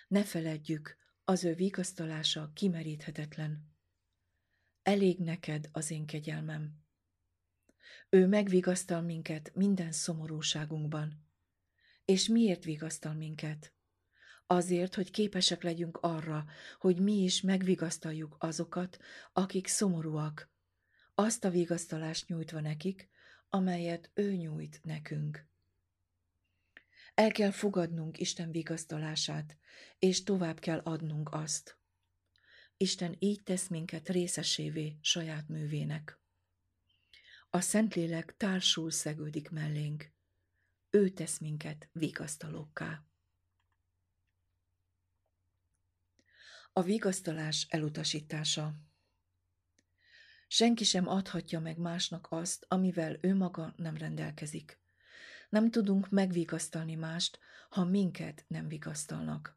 Ne 0.09 0.25
feledjük, 0.25 0.97
az 1.25 1.45
ő 1.45 1.55
vigasztalása 1.55 2.51
kimeríthetetlen. 2.55 3.77
Elég 4.83 5.19
neked 5.19 5.69
az 5.73 5.91
én 5.91 6.07
kegyelmem. 6.07 6.85
Ő 8.09 8.27
megvigasztal 8.27 9.01
minket 9.01 9.55
minden 9.55 9.93
szomorúságunkban. 9.93 11.27
És 12.05 12.29
miért 12.29 12.65
vigasztal 12.65 13.15
minket? 13.15 13.75
Azért, 14.47 14.95
hogy 14.95 15.11
képesek 15.11 15.63
legyünk 15.63 15.97
arra, 15.97 16.45
hogy 16.79 17.01
mi 17.01 17.23
is 17.23 17.41
megvigasztaljuk 17.41 18.37
azokat, 18.39 18.99
akik 19.33 19.67
szomorúak, 19.67 20.51
azt 21.15 21.45
a 21.45 21.51
vigasztalást 21.51 22.29
nyújtva 22.29 22.61
nekik, 22.61 23.09
amelyet 23.49 24.11
ő 24.15 24.33
nyújt 24.33 24.81
nekünk. 24.83 25.47
El 27.19 27.33
kell 27.33 27.51
fogadnunk 27.51 28.19
Isten 28.19 28.51
vigasztalását, 28.51 29.57
és 29.99 30.23
tovább 30.23 30.59
kell 30.59 30.79
adnunk 30.79 31.33
azt. 31.33 31.79
Isten 32.77 33.17
így 33.19 33.43
tesz 33.43 33.69
minket 33.69 34.09
részesévé 34.09 34.99
saját 35.01 35.49
művének. 35.49 36.21
A 37.51 37.61
Szentlélek 37.61 38.37
társul 38.37 38.91
szegődik 38.91 39.51
mellénk. 39.51 40.13
ő 40.91 41.09
tesz 41.09 41.39
minket 41.39 41.89
vigasztalókká. 41.93 43.07
A 46.73 46.83
vigasztalás 46.83 47.67
elutasítása 47.69 48.75
Senki 50.49 50.85
sem 50.85 51.09
adhatja 51.09 51.61
meg 51.61 51.79
másnak 51.79 52.27
azt, 52.31 52.65
amivel 52.69 53.19
ő 53.21 53.35
maga 53.35 53.75
nem 53.77 53.97
rendelkezik. 53.97 54.87
Nem 55.49 55.71
tudunk 55.71 56.11
megvigasztalni 56.11 56.95
mást, 56.95 57.39
ha 57.69 57.85
minket 57.85 58.45
nem 58.49 58.69
vigasztalnak. 58.69 59.57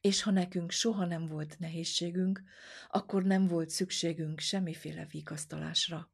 És 0.00 0.22
ha 0.22 0.30
nekünk 0.30 0.70
soha 0.70 1.04
nem 1.04 1.26
volt 1.26 1.58
nehézségünk, 1.58 2.42
akkor 2.88 3.22
nem 3.22 3.46
volt 3.46 3.70
szükségünk 3.70 4.38
semmiféle 4.38 5.06
vigasztalásra. 5.10 6.10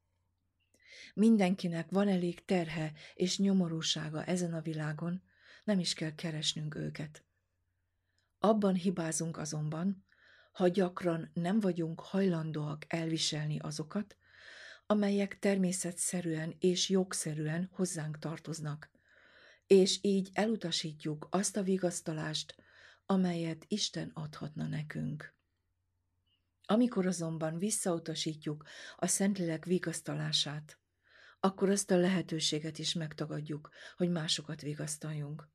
Mindenkinek 1.14 1.90
van 1.90 2.08
elég 2.08 2.44
terhe 2.44 2.92
és 3.14 3.38
nyomorúsága 3.38 4.24
ezen 4.24 4.54
a 4.54 4.60
világon, 4.60 5.22
nem 5.64 5.78
is 5.78 5.94
kell 5.94 6.14
keresnünk 6.14 6.74
őket. 6.74 7.24
Abban 8.38 8.74
hibázunk 8.74 9.36
azonban, 9.36 10.04
ha 10.52 10.68
gyakran 10.68 11.30
nem 11.34 11.60
vagyunk 11.60 12.00
hajlandóak 12.00 12.84
elviselni 12.88 13.58
azokat, 13.58 14.16
amelyek 14.86 15.38
természetszerűen 15.38 16.56
és 16.58 16.88
jogszerűen 16.88 17.70
hozzánk 17.72 18.18
tartoznak, 18.18 18.90
és 19.66 19.98
így 20.02 20.30
elutasítjuk 20.32 21.28
azt 21.30 21.56
a 21.56 21.62
vigasztalást, 21.62 22.54
amelyet 23.06 23.64
Isten 23.68 24.10
adhatna 24.14 24.66
nekünk. 24.66 25.34
Amikor 26.64 27.06
azonban 27.06 27.58
visszautasítjuk 27.58 28.64
a 28.96 29.06
Szentlélek 29.06 29.64
vigasztalását, 29.64 30.78
akkor 31.40 31.70
azt 31.70 31.90
a 31.90 31.96
lehetőséget 31.96 32.78
is 32.78 32.92
megtagadjuk, 32.92 33.70
hogy 33.96 34.10
másokat 34.10 34.60
vigasztaljunk. 34.60 35.48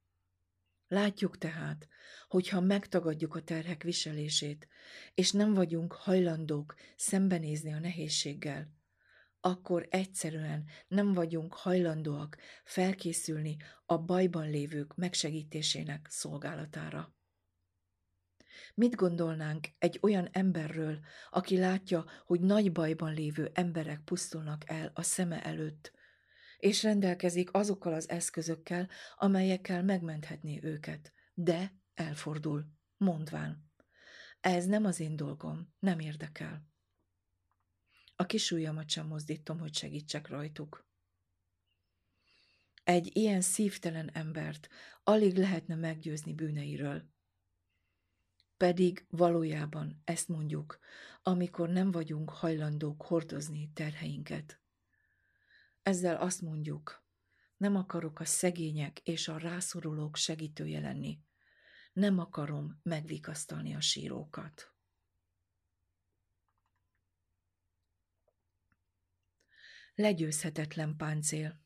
Látjuk 0.88 1.38
tehát, 1.38 1.88
hogyha 2.28 2.60
megtagadjuk 2.60 3.36
a 3.36 3.41
terhek 3.41 3.84
viselését, 3.84 4.67
és 5.13 5.32
nem 5.32 5.54
vagyunk 5.54 5.94
hajlandók 5.94 6.76
szembenézni 6.96 7.74
a 7.74 7.80
nehézséggel, 7.80 8.81
akkor 9.41 9.88
egyszerűen 9.89 10.65
nem 10.88 11.13
vagyunk 11.13 11.54
hajlandóak 11.54 12.38
felkészülni 12.63 13.58
a 13.86 13.97
bajban 13.97 14.49
lévők 14.49 14.95
megsegítésének 14.95 16.08
szolgálatára. 16.10 17.15
Mit 18.73 18.95
gondolnánk 18.95 19.67
egy 19.77 19.99
olyan 20.01 20.30
emberről, 20.32 20.99
aki 21.30 21.58
látja, 21.58 22.06
hogy 22.25 22.39
nagy 22.39 22.71
bajban 22.71 23.13
lévő 23.13 23.51
emberek 23.54 23.99
pusztulnak 24.04 24.69
el 24.69 24.91
a 24.93 25.01
szeme 25.01 25.43
előtt, 25.43 25.91
és 26.58 26.84
rendelkezik 26.84 27.54
azokkal 27.54 27.93
az 27.93 28.10
eszközökkel, 28.10 28.89
amelyekkel 29.15 29.84
megmenthetné 29.84 30.60
őket, 30.63 31.13
de 31.34 31.73
elfordul, 31.93 32.65
mondván. 32.97 33.71
Ez 34.41 34.65
nem 34.65 34.86
az 34.86 34.99
én 34.99 35.15
dolgom, 35.15 35.73
nem 35.80 35.99
érdekel. 35.99 36.69
A 38.21 38.25
kis 38.25 38.51
ujjamat 38.51 38.89
sem 38.89 39.07
mozdítom, 39.07 39.60
hogy 39.60 39.75
segítsek 39.75 40.27
rajtuk. 40.27 40.86
Egy 42.84 43.15
ilyen 43.15 43.41
szívtelen 43.41 44.10
embert 44.13 44.69
alig 45.03 45.38
lehetne 45.38 45.75
meggyőzni 45.75 46.34
bűneiről. 46.34 47.10
Pedig 48.57 49.05
valójában 49.10 50.01
ezt 50.03 50.27
mondjuk, 50.27 50.79
amikor 51.23 51.69
nem 51.69 51.91
vagyunk 51.91 52.29
hajlandók 52.29 53.01
hordozni 53.01 53.71
terheinket. 53.73 54.60
Ezzel 55.84 56.15
azt 56.15 56.41
mondjuk, 56.41 57.05
nem 57.57 57.75
akarok 57.75 58.19
a 58.19 58.25
szegények 58.25 58.99
és 58.99 59.27
a 59.27 59.38
rászorulók 59.38 60.15
segítője 60.15 60.79
lenni. 60.79 61.19
Nem 61.93 62.19
akarom 62.19 62.79
megvikasztalni 62.84 63.75
a 63.75 63.81
sírókat. 63.81 64.73
Legyőzhetetlen 69.95 70.95
páncél 70.97 71.60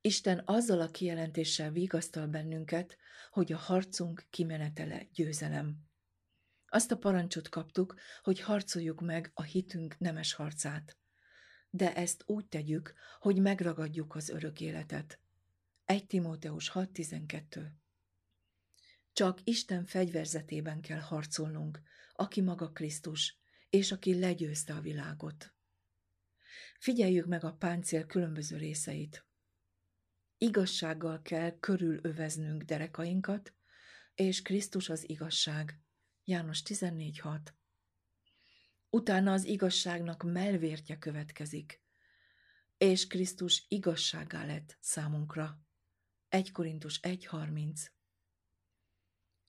Isten 0.00 0.42
azzal 0.44 0.80
a 0.80 0.90
kijelentéssel 0.90 1.70
vigasztal 1.70 2.26
bennünket, 2.26 2.96
hogy 3.30 3.52
a 3.52 3.56
harcunk 3.56 4.26
kimenetele 4.30 5.08
győzelem. 5.12 5.76
Azt 6.66 6.90
a 6.90 6.98
parancsot 6.98 7.48
kaptuk, 7.48 7.94
hogy 8.22 8.40
harcoljuk 8.40 9.00
meg 9.00 9.30
a 9.34 9.42
hitünk 9.42 9.98
nemes 9.98 10.32
harcát 10.32 11.00
de 11.70 11.94
ezt 11.94 12.22
úgy 12.26 12.46
tegyük, 12.46 12.94
hogy 13.18 13.40
megragadjuk 13.40 14.14
az 14.14 14.28
örök 14.28 14.60
életet. 14.60 15.20
1 15.84 16.06
Timóteus 16.06 16.70
6.12 16.74 17.66
Csak 19.12 19.38
Isten 19.44 19.84
fegyverzetében 19.84 20.80
kell 20.80 21.00
harcolnunk, 21.00 21.80
aki 22.12 22.40
maga 22.40 22.70
Krisztus, 22.70 23.39
és 23.70 23.92
aki 23.92 24.18
legyőzte 24.18 24.74
a 24.74 24.80
világot. 24.80 25.54
Figyeljük 26.78 27.26
meg 27.26 27.44
a 27.44 27.52
páncél 27.52 28.06
különböző 28.06 28.56
részeit. 28.56 29.26
Igazsággal 30.38 31.22
kell 31.22 31.58
körülöveznünk 31.58 32.62
derekainkat, 32.62 33.54
és 34.14 34.42
Krisztus 34.42 34.88
az 34.88 35.08
igazság. 35.08 35.80
János 36.24 36.62
14.6 36.62 37.38
Utána 38.90 39.32
az 39.32 39.44
igazságnak 39.44 40.22
melvértje 40.22 40.98
következik, 40.98 41.82
és 42.78 43.06
Krisztus 43.06 43.64
igazságá 43.68 44.46
lett 44.46 44.76
számunkra. 44.80 45.60
1 46.28 46.52
Korintus 46.52 47.00
1.30 47.02 47.86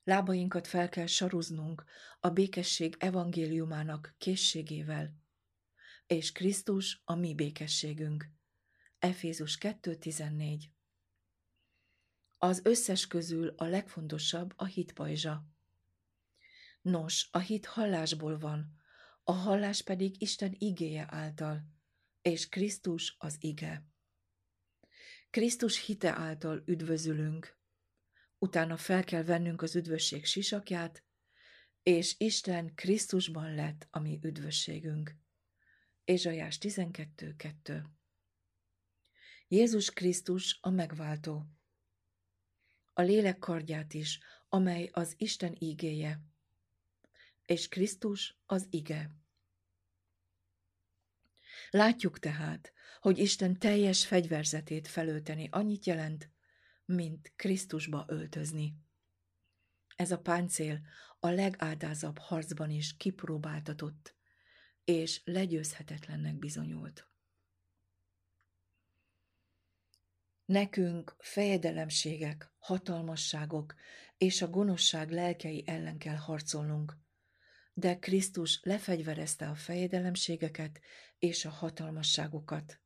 Lábainkat 0.03 0.67
fel 0.67 0.89
kell 0.89 1.05
saruznunk 1.05 1.83
a 2.19 2.29
békesség 2.29 2.95
evangéliumának 2.99 4.15
készségével, 4.17 5.15
és 6.07 6.31
Krisztus 6.31 7.01
a 7.05 7.15
mi 7.15 7.35
békességünk. 7.35 8.29
Efézus 8.99 9.57
2.14 9.57 10.63
Az 12.37 12.61
összes 12.63 13.07
közül 13.07 13.47
a 13.47 13.65
legfontosabb 13.65 14.53
a 14.55 14.65
hit 14.65 14.93
pajzsa. 14.93 15.45
Nos, 16.81 17.27
a 17.31 17.39
hit 17.39 17.65
hallásból 17.65 18.37
van, 18.37 18.75
a 19.23 19.31
hallás 19.31 19.81
pedig 19.81 20.21
Isten 20.21 20.55
igéje 20.57 21.07
által, 21.09 21.63
és 22.21 22.49
Krisztus 22.49 23.15
az 23.19 23.35
ige. 23.39 23.85
Krisztus 25.29 25.85
hite 25.85 26.11
által 26.11 26.63
üdvözülünk, 26.65 27.60
utána 28.41 28.77
fel 28.77 29.03
kell 29.03 29.23
vennünk 29.23 29.61
az 29.61 29.75
üdvösség 29.75 30.25
sisakját, 30.25 31.03
és 31.83 32.15
Isten 32.17 32.75
Krisztusban 32.75 33.55
lett 33.55 33.87
a 33.91 33.99
mi 33.99 34.19
üdvösségünk. 34.21 35.15
Ézsajás 36.03 36.57
12.2 36.61 37.83
Jézus 39.47 39.91
Krisztus 39.91 40.57
a 40.61 40.69
megváltó. 40.69 41.45
A 42.93 43.01
lélek 43.01 43.37
kardját 43.39 43.93
is, 43.93 44.19
amely 44.49 44.89
az 44.93 45.13
Isten 45.17 45.55
ígéje, 45.59 46.21
és 47.45 47.67
Krisztus 47.67 48.37
az 48.45 48.67
ige. 48.69 49.11
Látjuk 51.69 52.19
tehát, 52.19 52.73
hogy 52.99 53.17
Isten 53.17 53.59
teljes 53.59 54.05
fegyverzetét 54.05 54.87
felölteni 54.87 55.47
annyit 55.51 55.85
jelent, 55.85 56.29
mint 56.91 57.33
Krisztusba 57.35 58.05
öltözni. 58.07 58.75
Ez 59.95 60.11
a 60.11 60.19
páncél 60.19 60.81
a 61.19 61.27
legádázabb 61.27 62.17
harcban 62.17 62.69
is 62.69 62.97
kipróbáltatott, 62.97 64.15
és 64.83 65.21
legyőzhetetlennek 65.23 66.37
bizonyult. 66.37 67.09
Nekünk 70.45 71.15
fejedelemségek, 71.19 72.53
hatalmasságok 72.57 73.75
és 74.17 74.41
a 74.41 74.49
gonoszság 74.49 75.11
lelkei 75.11 75.63
ellen 75.65 75.97
kell 75.97 76.15
harcolnunk, 76.15 76.97
de 77.73 77.99
Krisztus 77.99 78.59
lefegyverezte 78.63 79.49
a 79.49 79.55
fejedelemségeket 79.55 80.79
és 81.19 81.45
a 81.45 81.49
hatalmasságokat. 81.49 82.80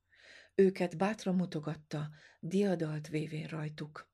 Őket 0.55 0.97
bátra 0.97 1.31
mutogatta, 1.31 2.09
diadalt 2.39 3.07
vévén 3.07 3.47
rajtuk. 3.47 4.09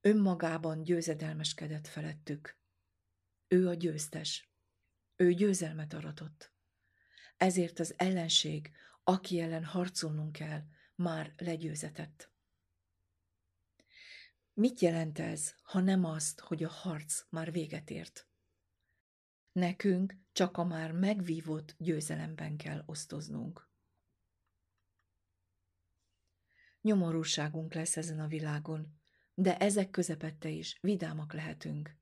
Önmagában 0.00 0.82
győzedelmeskedett 0.82 1.86
felettük. 1.86 2.58
Ő 3.48 3.68
a 3.68 3.74
győztes. 3.74 4.50
Ő 5.16 5.32
győzelmet 5.32 5.92
aratott. 5.92 6.52
Ezért 7.36 7.78
az 7.78 7.94
ellenség, 7.96 8.70
aki 9.04 9.40
ellen 9.40 9.64
harcolnunk 9.64 10.32
kell, 10.32 10.62
már 10.94 11.34
legyőzetett. 11.36 12.30
Mit 14.52 14.80
jelent 14.80 15.18
ez, 15.18 15.54
ha 15.62 15.80
nem 15.80 16.04
azt, 16.04 16.40
hogy 16.40 16.64
a 16.64 16.68
harc 16.68 17.24
már 17.28 17.52
véget 17.52 17.90
ért? 17.90 18.28
Nekünk 19.52 20.16
csak 20.32 20.56
a 20.56 20.64
már 20.64 20.92
megvívott 20.92 21.74
győzelemben 21.78 22.56
kell 22.56 22.82
osztoznunk. 22.86 23.68
Nyomorúságunk 26.86 27.74
lesz 27.74 27.96
ezen 27.96 28.20
a 28.20 28.26
világon, 28.26 28.98
de 29.34 29.56
ezek 29.56 29.90
közepette 29.90 30.48
is 30.48 30.78
vidámak 30.80 31.32
lehetünk. 31.32 31.96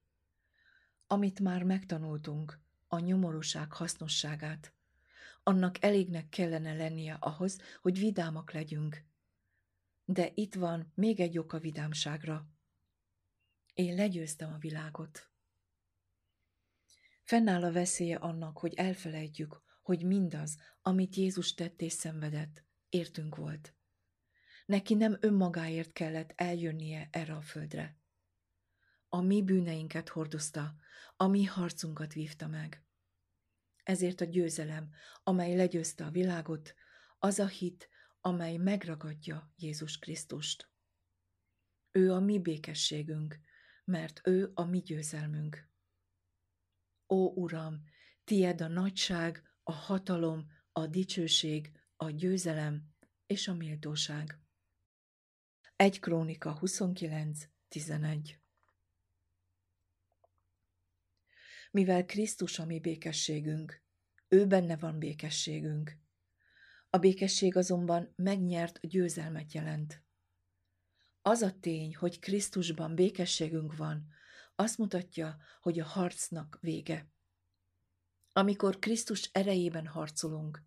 Amit 1.07 1.41
már 1.41 1.63
megtanultunk, 1.63 2.61
a 2.89 2.99
nyomorúság 2.99 3.73
hasznosságát, 3.73 4.73
annak 5.43 5.85
elégnek 5.85 6.29
kellene 6.29 6.75
lennie 6.75 7.15
ahhoz, 7.15 7.59
hogy 7.83 7.99
vidámak 7.99 8.53
legyünk. 8.53 9.05
De 10.05 10.31
itt 10.35 10.55
van 10.55 10.93
még 10.95 11.21
egy 11.21 11.39
ok 11.39 11.53
a 11.53 11.59
vidámságra. 11.59 12.49
Én 13.75 13.95
legyőztem 13.95 14.53
a 14.53 14.59
világot. 14.59 15.31
Fennáll 17.23 17.65
a 17.65 17.73
veszélye 17.73 18.17
annak, 18.17 18.59
hogy 18.59 18.75
elfelejtjük, 18.75 19.63
hogy 19.83 20.05
mindaz, 20.05 20.57
amit 20.83 21.15
Jézus 21.15 21.55
tett 21.55 21.81
és 21.81 21.93
szenvedett, 21.93 22.65
értünk 22.89 23.37
volt. 23.37 23.74
Neki 24.65 24.95
nem 24.95 25.17
önmagáért 25.21 25.93
kellett 25.93 26.33
eljönnie 26.37 27.09
erre 27.13 27.35
a 27.35 27.41
földre. 27.41 27.99
A 29.09 29.21
mi 29.21 29.43
bűneinket 29.43 30.09
hordozta, 30.09 30.75
a 31.17 31.27
mi 31.27 31.45
harcunkat 31.45 32.13
vívta 32.13 32.47
meg. 32.47 32.85
Ezért 33.83 34.21
a 34.21 34.25
győzelem, 34.25 34.91
amely 35.23 35.57
legyőzte 35.57 36.05
a 36.05 36.11
világot, 36.11 36.75
az 37.19 37.39
a 37.39 37.47
hit, 37.47 37.89
amely 38.21 38.57
megragadja 38.57 39.53
Jézus 39.57 39.99
Krisztust. 39.99 40.71
Ő 41.91 42.13
a 42.13 42.21
mi 42.21 42.39
békességünk, 42.39 43.39
mert 43.85 44.21
ő 44.25 44.51
a 44.55 44.65
mi 44.65 44.81
győzelmünk. 44.81 45.69
Ó 47.09 47.33
Uram, 47.35 47.83
tied 48.25 48.61
a 48.61 48.69
nagyság, 48.69 49.43
a 49.63 49.73
hatalom, 49.73 50.47
a 50.73 50.87
dicsőség, 50.87 51.73
a 51.97 52.11
győzelem 52.11 52.95
és 53.27 53.49
a 53.49 53.55
méltóság. 53.55 54.44
1 55.77 56.01
Krónika 56.01 56.59
29.11 56.61 58.35
Mivel 61.71 62.05
Krisztus 62.05 62.59
a 62.59 62.65
mi 62.65 62.81
békességünk, 62.81 63.83
ő 64.29 64.47
benne 64.47 64.77
van 64.77 64.99
békességünk. 64.99 65.99
A 66.91 66.99
békesség 66.99 67.57
azonban 67.57 68.13
megnyert 68.17 68.87
győzelmet 68.87 69.53
jelent. 69.53 70.03
Az 71.23 71.43
a 71.43 71.59
tény, 71.61 71.95
hogy 71.97 72.19
Krisztusban 72.19 72.95
békességünk 72.95 73.77
van, 73.77 74.07
azt 74.55 74.79
mutatja, 74.79 75.37
hogy 75.61 75.81
a 75.81 75.85
harcnak 75.85 76.59
vége. 76.61 77.09
Amikor 78.33 78.79
Krisztus 78.79 79.31
erejében 79.33 79.87
harcolunk, 79.87 80.63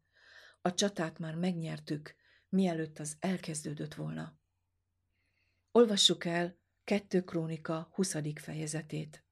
a 0.62 0.74
csatát 0.74 1.20
már 1.20 1.36
megnyertük, 1.36 2.16
mielőtt 2.50 3.00
az 3.00 3.18
elkezdődött 3.20 3.94
volna. 3.94 4.40
Olvassuk 5.78 6.26
el 6.26 6.60
2 6.84 7.24
Krónika 7.24 7.90
20. 7.92 8.16
fejezetét. 8.36 9.26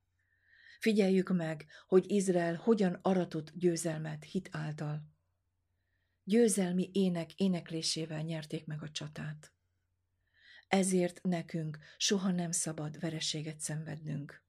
Figyeljük 0.79 1.29
meg, 1.29 1.65
hogy 1.87 2.11
Izrael 2.11 2.55
hogyan 2.55 2.99
aratott 3.01 3.51
győzelmet 3.53 4.23
hit 4.23 4.49
által. 4.51 5.01
Győzelmi 6.23 6.89
ének 6.93 7.33
éneklésével 7.33 8.21
nyerték 8.21 8.65
meg 8.65 8.83
a 8.83 8.91
csatát. 8.91 9.53
Ezért 10.67 11.23
nekünk 11.23 11.77
soha 11.97 12.31
nem 12.31 12.51
szabad 12.51 12.99
vereséget 12.99 13.59
szenvednünk. 13.59 14.43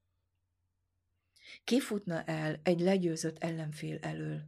Kifutna 1.65 2.25
el 2.25 2.61
egy 2.63 2.81
legyőzött 2.81 3.39
ellenfél 3.39 3.99
elől. 4.01 4.43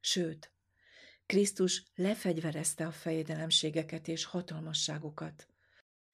Sőt, 0.00 0.52
Krisztus 1.26 1.84
lefegyverezte 1.94 2.86
a 2.86 2.92
fejedelemségeket 2.92 4.08
és 4.08 4.24
hatalmasságokat, 4.24 5.49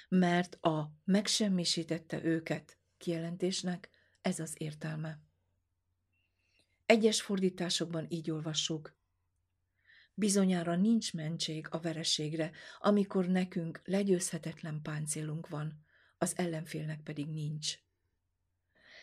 mert 0.09 0.55
a 0.55 0.93
megsemmisítette 1.05 2.25
őket 2.25 2.79
kijelentésnek 2.99 3.91
ez 4.21 4.39
az 4.39 4.55
értelme. 4.59 5.21
Egyes 6.87 7.23
fordításokban 7.23 8.07
így 8.09 8.31
olvassuk. 8.31 8.97
Bizonyára 10.15 10.77
nincs 10.77 11.15
mentség 11.15 11.67
a 11.71 11.81
vereségre, 11.81 12.51
amikor 12.79 13.27
nekünk 13.27 13.81
legyőzhetetlen 13.85 14.83
páncélunk 14.83 15.49
van, 15.49 15.85
az 16.19 16.33
ellenfélnek 16.37 17.01
pedig 17.01 17.27
nincs. 17.27 17.79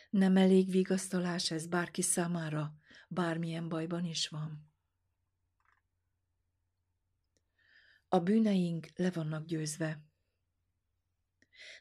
Nem 0.09 0.37
elég 0.37 0.71
vigasztalás 0.71 1.51
ez 1.51 1.67
bárki 1.67 2.01
számára, 2.01 2.75
bármilyen 3.07 3.69
bajban 3.69 4.05
is 4.05 4.27
van. 4.27 4.71
A 8.07 8.19
bűneink 8.19 8.87
le 8.95 9.11
vannak 9.11 9.45
győzve. 9.45 10.03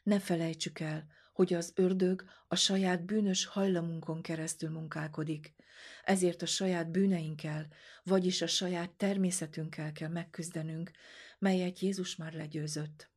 Ne 0.03 0.19
felejtsük 0.19 0.79
el, 0.79 1.07
hogy 1.33 1.53
az 1.53 1.71
ördög 1.75 2.23
a 2.47 2.55
saját 2.55 3.05
bűnös 3.05 3.45
hajlamunkon 3.45 4.21
keresztül 4.21 4.69
munkálkodik, 4.69 5.55
ezért 6.03 6.41
a 6.41 6.45
saját 6.45 6.91
bűneinkkel, 6.91 7.67
vagyis 8.03 8.41
a 8.41 8.47
saját 8.47 8.91
természetünkkel 8.91 9.91
kell 9.91 10.09
megküzdenünk, 10.09 10.91
melyet 11.39 11.79
Jézus 11.79 12.15
már 12.15 12.33
legyőzött. 12.33 13.11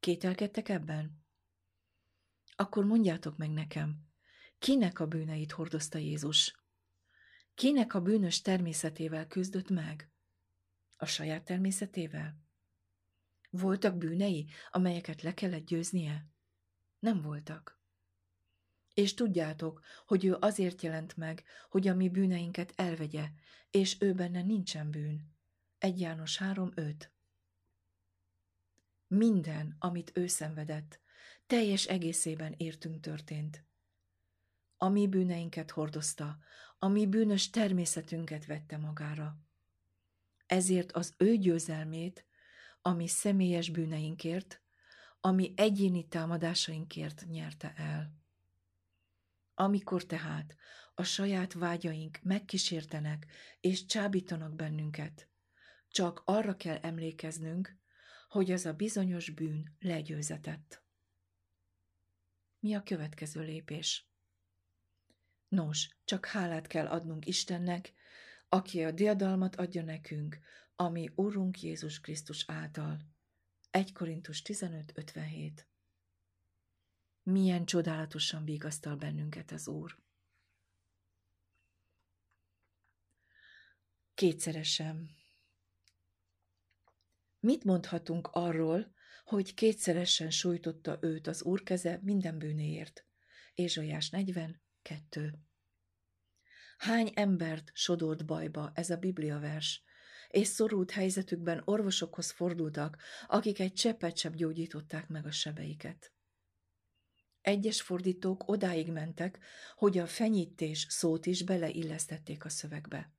Kételkedtek 0.00 0.68
ebben? 0.68 1.24
Akkor 2.56 2.84
mondjátok 2.84 3.36
meg 3.36 3.50
nekem, 3.50 4.08
kinek 4.58 5.00
a 5.00 5.06
bűneit 5.06 5.52
hordozta 5.52 5.98
Jézus? 5.98 6.64
Kinek 7.54 7.94
a 7.94 8.00
bűnös 8.00 8.40
természetével 8.40 9.26
küzdött 9.26 9.68
meg? 9.68 10.10
A 10.96 11.06
saját 11.06 11.44
természetével? 11.44 12.49
Voltak 13.50 13.96
bűnei, 13.96 14.46
amelyeket 14.70 15.22
le 15.22 15.34
kellett 15.34 15.64
győznie? 15.64 16.26
Nem 16.98 17.20
voltak. 17.20 17.80
És 18.94 19.14
tudjátok, 19.14 19.80
hogy 20.06 20.24
ő 20.24 20.36
azért 20.40 20.82
jelent 20.82 21.16
meg, 21.16 21.44
hogy 21.68 21.88
a 21.88 21.94
mi 21.94 22.08
bűneinket 22.08 22.72
elvegye, 22.76 23.30
és 23.70 23.96
ő 24.00 24.14
benne 24.14 24.42
nincsen 24.42 24.90
bűn. 24.90 25.34
1 25.78 26.00
János 26.00 26.38
3.5 26.38 27.08
Minden, 29.06 29.76
amit 29.78 30.10
ő 30.14 30.26
szenvedett, 30.26 31.00
teljes 31.46 31.84
egészében 31.86 32.54
értünk 32.56 33.00
történt. 33.00 33.64
A 34.76 34.88
mi 34.88 35.08
bűneinket 35.08 35.70
hordozta, 35.70 36.38
a 36.78 36.88
mi 36.88 37.06
bűnös 37.06 37.50
természetünket 37.50 38.46
vette 38.46 38.76
magára. 38.76 39.38
Ezért 40.46 40.92
az 40.92 41.14
ő 41.16 41.36
győzelmét, 41.36 42.24
ami 42.82 43.06
személyes 43.06 43.70
bűneinkért, 43.70 44.62
ami 45.20 45.52
egyéni 45.56 46.08
támadásainkért 46.08 47.24
nyerte 47.26 47.74
el. 47.76 48.14
Amikor 49.54 50.04
tehát 50.04 50.56
a 50.94 51.02
saját 51.02 51.52
vágyaink 51.52 52.18
megkísértenek 52.22 53.26
és 53.60 53.86
csábítanak 53.86 54.54
bennünket, 54.54 55.28
csak 55.88 56.22
arra 56.24 56.56
kell 56.56 56.76
emlékeznünk, 56.76 57.78
hogy 58.28 58.50
az 58.50 58.66
a 58.66 58.72
bizonyos 58.72 59.30
bűn 59.30 59.76
legyőzetett. 59.80 60.82
Mi 62.58 62.74
a 62.74 62.82
következő 62.82 63.40
lépés? 63.40 64.08
Nos, 65.48 65.96
csak 66.04 66.26
hálát 66.26 66.66
kell 66.66 66.86
adnunk 66.86 67.26
Istennek, 67.26 67.92
aki 68.48 68.84
a 68.84 68.90
diadalmat 68.90 69.56
adja 69.56 69.82
nekünk, 69.82 70.38
ami 70.80 71.10
Urunk 71.14 71.62
Jézus 71.62 72.00
Krisztus 72.00 72.44
által. 72.46 72.98
1 73.70 73.92
Korintus 73.92 74.42
15.57 74.42 75.52
Milyen 77.22 77.64
csodálatosan 77.64 78.44
vigasztal 78.44 78.96
bennünket 78.96 79.50
az 79.50 79.68
Úr. 79.68 79.98
Kétszeresen. 84.14 85.10
Mit 87.40 87.64
mondhatunk 87.64 88.28
arról, 88.32 88.94
hogy 89.24 89.54
kétszeresen 89.54 90.30
sújtotta 90.30 90.98
őt 91.00 91.26
az 91.26 91.42
Úr 91.42 91.62
keze 91.62 91.98
minden 92.02 92.38
bűnéért? 92.38 93.06
Ézsajás 93.54 94.10
42. 94.10 95.38
Hány 96.76 97.12
embert 97.14 97.70
sodort 97.74 98.26
bajba 98.26 98.70
ez 98.74 98.90
a 98.90 98.96
Biblia 98.96 99.38
vers, 99.38 99.88
és 100.30 100.46
szorult 100.46 100.90
helyzetükben 100.90 101.62
orvosokhoz 101.64 102.30
fordultak, 102.30 102.96
akik 103.26 103.58
egy 103.58 103.72
cseppet 103.72 104.16
sem 104.16 104.32
gyógyították 104.32 105.08
meg 105.08 105.26
a 105.26 105.30
sebeiket. 105.30 106.12
Egyes 107.40 107.82
fordítók 107.82 108.48
odáig 108.48 108.90
mentek, 108.90 109.38
hogy 109.74 109.98
a 109.98 110.06
fenyítés 110.06 110.86
szót 110.88 111.26
is 111.26 111.44
beleillesztették 111.44 112.44
a 112.44 112.48
szövegbe. 112.48 113.12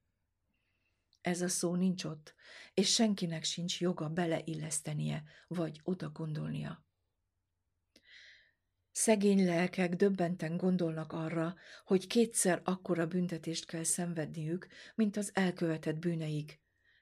Ez 1.22 1.42
a 1.42 1.48
szó 1.48 1.76
nincs 1.76 2.04
ott, 2.04 2.36
és 2.74 2.94
senkinek 2.94 3.44
sincs 3.44 3.82
joga 3.82 4.10
beleillesztenie, 4.10 5.24
vagy 5.48 5.80
oda 5.84 6.10
gondolnia. 6.10 6.86
Szegény 8.92 9.46
lelkek 9.46 9.96
döbbenten 9.96 10.58
gondolnak 10.58 11.14
arra, 11.14 11.56
hogy 11.86 12.08
kétszer 12.08 12.62
akkora 12.64 13.08
büntetést 13.08 13.66
kell 13.66 13.84
szenvedniük, 13.84 14.68
mint 14.96 15.18
az 15.18 15.32
elkövetett 15.34 15.98
bűneik, 15.98 16.61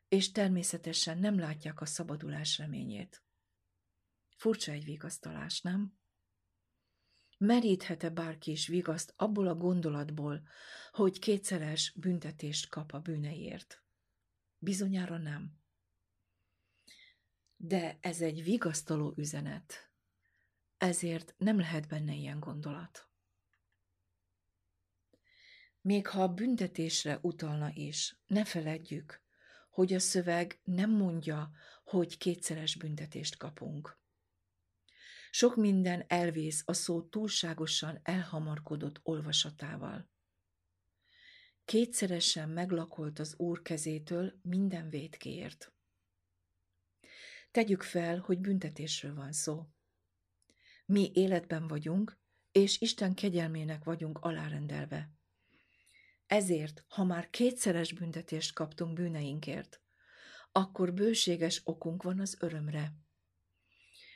és 0.09 0.31
természetesen 0.31 1.17
nem 1.17 1.39
látják 1.39 1.81
a 1.81 1.85
szabadulás 1.85 2.57
reményét. 2.57 3.23
Furcsa 4.35 4.71
egy 4.71 4.83
vigasztalás, 4.83 5.61
nem? 5.61 5.97
Meríthet-e 7.37 8.09
bárki 8.09 8.51
is 8.51 8.67
vigaszt 8.67 9.13
abból 9.15 9.47
a 9.47 9.55
gondolatból, 9.55 10.47
hogy 10.91 11.19
kétszeres 11.19 11.93
büntetést 11.95 12.69
kap 12.69 12.93
a 12.93 12.99
bűneiért? 12.99 13.83
Bizonyára 14.57 15.17
nem. 15.17 15.57
De 17.55 17.97
ez 18.01 18.21
egy 18.21 18.43
vigasztaló 18.43 19.13
üzenet, 19.17 19.91
ezért 20.77 21.35
nem 21.37 21.59
lehet 21.59 21.87
benne 21.87 22.13
ilyen 22.13 22.39
gondolat. 22.39 23.09
Még 25.81 26.07
ha 26.07 26.23
a 26.23 26.33
büntetésre 26.33 27.19
utalna 27.21 27.71
is, 27.73 28.15
ne 28.25 28.45
feledjük, 28.45 29.23
hogy 29.79 29.93
a 29.93 29.99
szöveg 29.99 30.59
nem 30.63 30.91
mondja, 30.91 31.51
hogy 31.83 32.17
kétszeres 32.17 32.75
büntetést 32.75 33.37
kapunk. 33.37 33.99
Sok 35.31 35.55
minden 35.55 36.03
elvész 36.07 36.63
a 36.65 36.73
szó 36.73 37.01
túlságosan 37.01 37.99
elhamarkodott 38.03 38.99
olvasatával. 39.03 40.09
Kétszeresen 41.65 42.49
meglakolt 42.49 43.19
az 43.19 43.35
Úr 43.37 43.61
kezétől 43.61 44.39
minden 44.41 44.89
védkéért. 44.89 45.73
Tegyük 47.51 47.81
fel, 47.81 48.17
hogy 48.17 48.39
büntetésről 48.39 49.15
van 49.15 49.31
szó. 49.31 49.69
Mi 50.85 51.11
életben 51.13 51.67
vagyunk, 51.67 52.19
és 52.51 52.81
Isten 52.81 53.13
kegyelmének 53.13 53.83
vagyunk 53.83 54.17
alárendelve. 54.17 55.18
Ezért, 56.29 56.83
ha 56.87 57.03
már 57.03 57.29
kétszeres 57.29 57.93
büntetést 57.93 58.53
kaptunk 58.53 58.93
bűneinkért, 58.93 59.81
akkor 60.51 60.93
bőséges 60.93 61.61
okunk 61.63 62.03
van 62.03 62.19
az 62.19 62.37
örömre. 62.39 62.93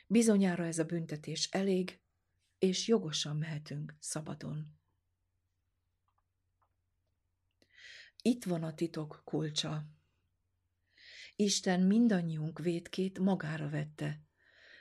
Bizonyára 0.06 0.64
ez 0.64 0.78
a 0.78 0.84
büntetés 0.84 1.48
elég, 1.50 2.00
és 2.58 2.88
jogosan 2.88 3.36
mehetünk 3.36 3.94
szabadon. 3.98 4.78
Itt 8.22 8.44
van 8.44 8.62
a 8.62 8.74
titok 8.74 9.22
kulcsa. 9.24 9.84
Isten 11.36 11.80
mindannyiunk 11.80 12.58
vétkét 12.58 13.18
magára 13.18 13.68
vette. 13.68 14.20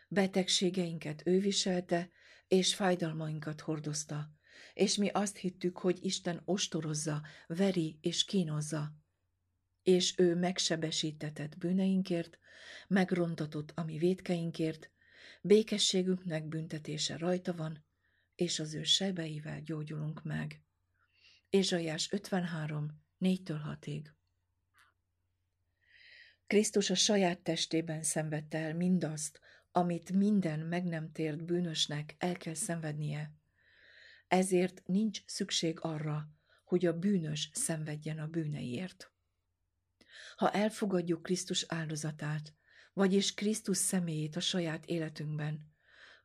Betegségeinket 0.08 1.22
ő 1.26 1.39
viselte, 1.39 2.10
és 2.48 2.76
fájdalmainkat 2.76 3.62
hordozta, 3.62 4.32
és 4.74 4.96
mi 4.96 5.10
azt 5.10 5.38
hittük, 5.38 5.78
hogy 5.78 6.06
Isten 6.06 6.42
ostorozza, 6.46 7.22
veri 7.48 7.98
és 8.02 8.26
kínozza. 8.26 8.96
És 9.84 10.13
ő 10.18 10.36
megsebesítetett 10.36 11.58
bűneinkért, 11.58 12.39
megrontatott 12.88 13.72
a 13.76 13.84
mi 13.84 13.98
vétkeinkért, 13.98 14.92
békességünknek 15.42 16.48
büntetése 16.48 17.18
rajta 17.18 17.54
van, 17.54 17.86
és 18.36 18.60
az 18.60 18.74
ő 18.74 18.84
sebeivel 18.84 19.62
gyógyulunk 19.62 20.24
meg. 20.24 20.63
Ézsaiás 21.50 22.12
53, 22.12 23.04
4-től 23.20 23.78
6-ig. 23.80 24.06
Krisztus 26.48 26.89
a 26.89 26.96
saját 26.96 27.39
testében 27.39 28.04
szenvedte 28.04 28.58
el 28.58 28.76
mindazt, 28.76 29.39
amit 29.72 30.12
minden 30.12 30.60
meg 30.60 30.84
nem 30.84 31.12
tért 31.12 31.46
bűnösnek 31.46 32.16
el 32.18 32.38
kell 32.38 32.54
szenvednie. 32.54 33.32
Ezért 34.34 34.82
nincs 34.86 35.24
szükség 35.26 35.80
arra, 35.82 36.30
hogy 36.63 36.86
a 36.86 37.00
bűnös 37.00 37.50
szenvedjen 37.54 38.19
a 38.19 38.28
bűneiért. 38.28 39.12
Ha 40.36 40.52
elfogadjuk 40.52 41.24
Krisztus 41.24 41.65
áldozatát, 41.67 42.54
vagyis 42.93 43.34
Krisztus 43.34 43.78
személyét 43.78 44.36
a 44.36 44.39
saját 44.39 44.86
életünkben, 44.86 45.74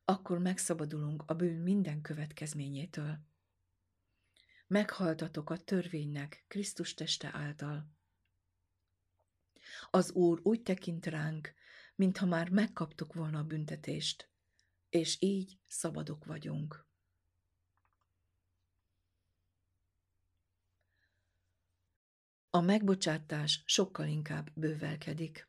akkor 0.05 0.39
megszabadulunk 0.39 1.23
a 1.27 1.35
bűn 1.35 1.63
minden 1.63 2.01
következményétől. 2.01 3.19
Meghaltatok 4.67 5.51
a 5.51 5.57
törvénynek 5.57 6.45
Krisztus 6.47 6.95
teste 6.95 7.31
által. 7.33 7.93
Az 9.91 10.13
Úr 10.13 10.41
úgy 10.43 10.63
tekint 10.63 11.07
ránk, 11.07 11.55
mintha 11.95 12.27
már 12.27 12.49
megkaptuk 12.51 13.15
volna 13.15 13.39
a 13.39 13.45
büntetést, 13.45 14.31
és 14.89 15.17
így 15.21 15.59
szabadok 15.67 16.25
vagyunk. 16.25 16.88
A 22.51 22.61
megbocsátás 22.61 23.63
sokkal 23.67 24.07
inkább 24.07 24.51
bővelkedik. 24.55 25.49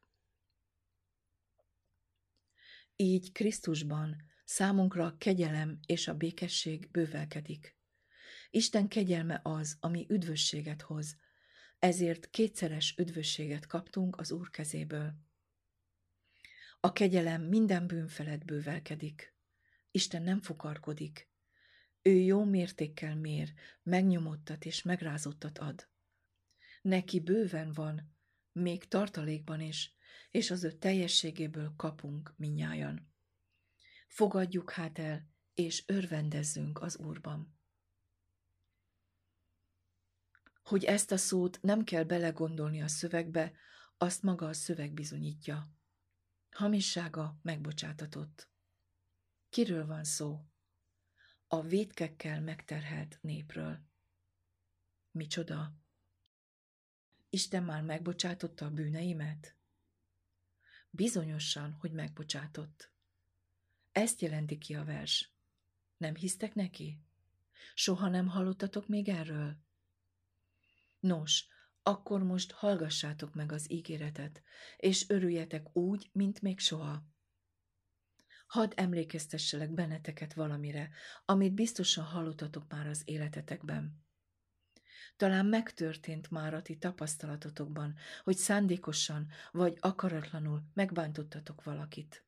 Így 2.95 3.31
Krisztusban 3.31 4.15
számunkra 4.45 5.05
a 5.05 5.17
kegyelem 5.17 5.79
és 5.85 6.07
a 6.07 6.13
békesség 6.13 6.91
bővelkedik. 6.91 7.77
Isten 8.49 8.87
kegyelme 8.87 9.39
az, 9.43 9.77
ami 9.79 10.05
üdvösséget 10.09 10.81
hoz, 10.81 11.17
ezért 11.79 12.29
kétszeres 12.29 12.95
üdvösséget 12.97 13.65
kaptunk 13.65 14.17
az 14.17 14.31
Úr 14.31 14.49
kezéből. 14.49 15.13
A 16.79 16.91
kegyelem 16.91 17.41
minden 17.41 17.87
bűn 17.87 18.07
felett 18.07 18.45
bővelkedik. 18.45 19.35
Isten 19.91 20.21
nem 20.21 20.41
fukarkodik. 20.41 21.29
Ő 22.01 22.11
jó 22.11 22.43
mértékkel 22.43 23.15
mér, 23.15 23.53
megnyomottat 23.83 24.65
és 24.65 24.81
megrázottat 24.81 25.57
ad. 25.57 25.89
Neki 26.81 27.19
bőven 27.19 27.71
van, 27.71 28.15
még 28.51 28.87
tartalékban 28.87 29.61
is, 29.61 29.95
és 30.31 30.51
az 30.51 30.63
ő 30.63 30.71
teljességéből 30.71 31.73
kapunk 31.75 32.33
minnyájan. 32.37 33.13
Fogadjuk 34.07 34.71
hát 34.71 34.99
el, 34.99 35.29
és 35.53 35.83
örvendezzünk 35.87 36.81
az 36.81 36.97
Úrban. 36.97 37.59
Hogy 40.63 40.83
ezt 40.83 41.11
a 41.11 41.17
szót 41.17 41.61
nem 41.61 41.83
kell 41.83 42.03
belegondolni 42.03 42.81
a 42.81 42.87
szövegbe, 42.87 43.53
azt 43.97 44.23
maga 44.23 44.47
a 44.47 44.53
szöveg 44.53 44.93
bizonyítja. 44.93 45.73
Hamissága 46.49 47.39
megbocsátatott. 47.41 48.49
Kiről 49.49 49.85
van 49.85 50.03
szó? 50.03 50.45
A 51.47 51.61
vétkekkel 51.61 52.41
megterhelt 52.41 53.17
népről. 53.21 53.79
Micsoda? 55.11 55.73
Isten 57.29 57.63
már 57.63 57.81
megbocsátotta 57.81 58.65
a 58.65 58.71
bűneimet? 58.71 59.55
Bizonyosan, 60.89 61.71
hogy 61.71 61.91
megbocsátott. 61.91 62.91
Ezt 63.91 64.21
jelenti 64.21 64.57
ki 64.57 64.75
a 64.75 64.83
vers. 64.83 65.33
Nem 65.97 66.15
hisztek 66.15 66.53
neki? 66.53 67.01
Soha 67.73 68.07
nem 68.07 68.27
hallottatok 68.27 68.87
még 68.87 69.09
erről? 69.09 69.57
Nos, 70.99 71.47
akkor 71.83 72.23
most 72.23 72.51
hallgassátok 72.51 73.33
meg 73.33 73.51
az 73.51 73.71
ígéretet, 73.71 74.43
és 74.77 75.09
örüljetek 75.09 75.75
úgy, 75.75 76.09
mint 76.13 76.41
még 76.41 76.59
soha. 76.59 77.07
Hadd 78.47 78.73
emlékeztesselek 78.75 79.71
benneteket 79.71 80.33
valamire, 80.33 80.89
amit 81.25 81.53
biztosan 81.53 82.03
hallottatok 82.03 82.69
már 82.69 82.87
az 82.87 83.01
életetekben. 83.05 84.07
Talán 85.19 85.45
megtörtént 85.45 86.31
már 86.31 86.53
a 86.53 86.61
ti 86.61 86.77
tapasztalatotokban, 86.77 87.95
hogy 88.23 88.35
szándékosan 88.35 89.27
vagy 89.51 89.77
akaratlanul 89.79 90.63
megbántottatok 90.73 91.63
valakit. 91.63 92.25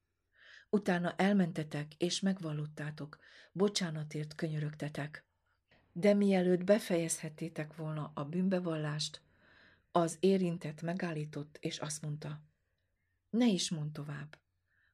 Utána 0.70 1.16
elmentetek 1.16 1.94
és 1.98 2.20
megvallottátok, 2.20 3.18
bocsánatért 3.52 4.36
könyörögtetek. 4.36 5.26
De 5.92 6.14
mielőtt 6.14 6.64
befejezhettétek 6.64 7.76
volna 7.76 8.12
a 8.14 8.26
bűnbevallást, 8.26 9.22
az 9.92 10.18
érintett 10.20 10.82
megállított, 10.82 11.58
és 11.62 11.80
azt 11.80 12.02
mondta, 12.02 12.42
ne 13.30 13.48
is 13.48 13.70
mond 13.70 13.92
tovább, 13.92 14.38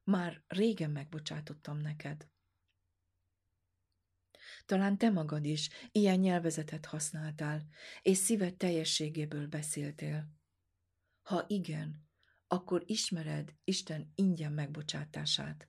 már 0.04 0.42
régen 0.46 0.90
megbocsátottam 0.90 1.78
neked. 1.78 2.28
Talán 4.66 4.98
te 4.98 5.10
magad 5.10 5.44
is 5.44 5.68
ilyen 5.92 6.18
nyelvezetet 6.18 6.86
használtál, 6.86 7.66
és 8.02 8.16
szíved 8.16 8.56
teljességéből 8.56 9.46
beszéltél. 9.46 10.32
Ha 11.22 11.44
igen, 11.46 12.08
akkor 12.46 12.82
ismered 12.86 13.54
Isten 13.64 14.12
ingyen 14.14 14.52
megbocsátását, 14.52 15.68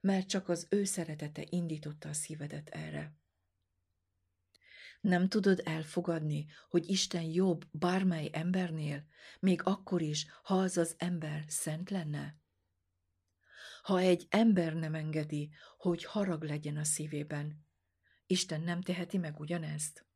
mert 0.00 0.28
csak 0.28 0.48
az 0.48 0.66
ő 0.70 0.84
szeretete 0.84 1.42
indította 1.48 2.08
a 2.08 2.12
szívedet 2.12 2.68
erre. 2.68 3.16
Nem 5.00 5.28
tudod 5.28 5.60
elfogadni, 5.64 6.46
hogy 6.68 6.90
Isten 6.90 7.22
jobb 7.22 7.64
bármely 7.70 8.30
embernél, 8.32 9.06
még 9.40 9.62
akkor 9.62 10.02
is, 10.02 10.26
ha 10.42 10.58
az 10.58 10.76
az 10.76 10.94
ember 10.98 11.44
szent 11.46 11.90
lenne? 11.90 12.36
Ha 13.82 13.98
egy 13.98 14.26
ember 14.28 14.74
nem 14.74 14.94
engedi, 14.94 15.50
hogy 15.76 16.04
harag 16.04 16.42
legyen 16.42 16.76
a 16.76 16.84
szívében, 16.84 17.66
Isten 18.30 18.60
nem 18.60 18.80
teheti 18.80 19.18
meg 19.18 19.40
ugyanezt? 19.40 20.06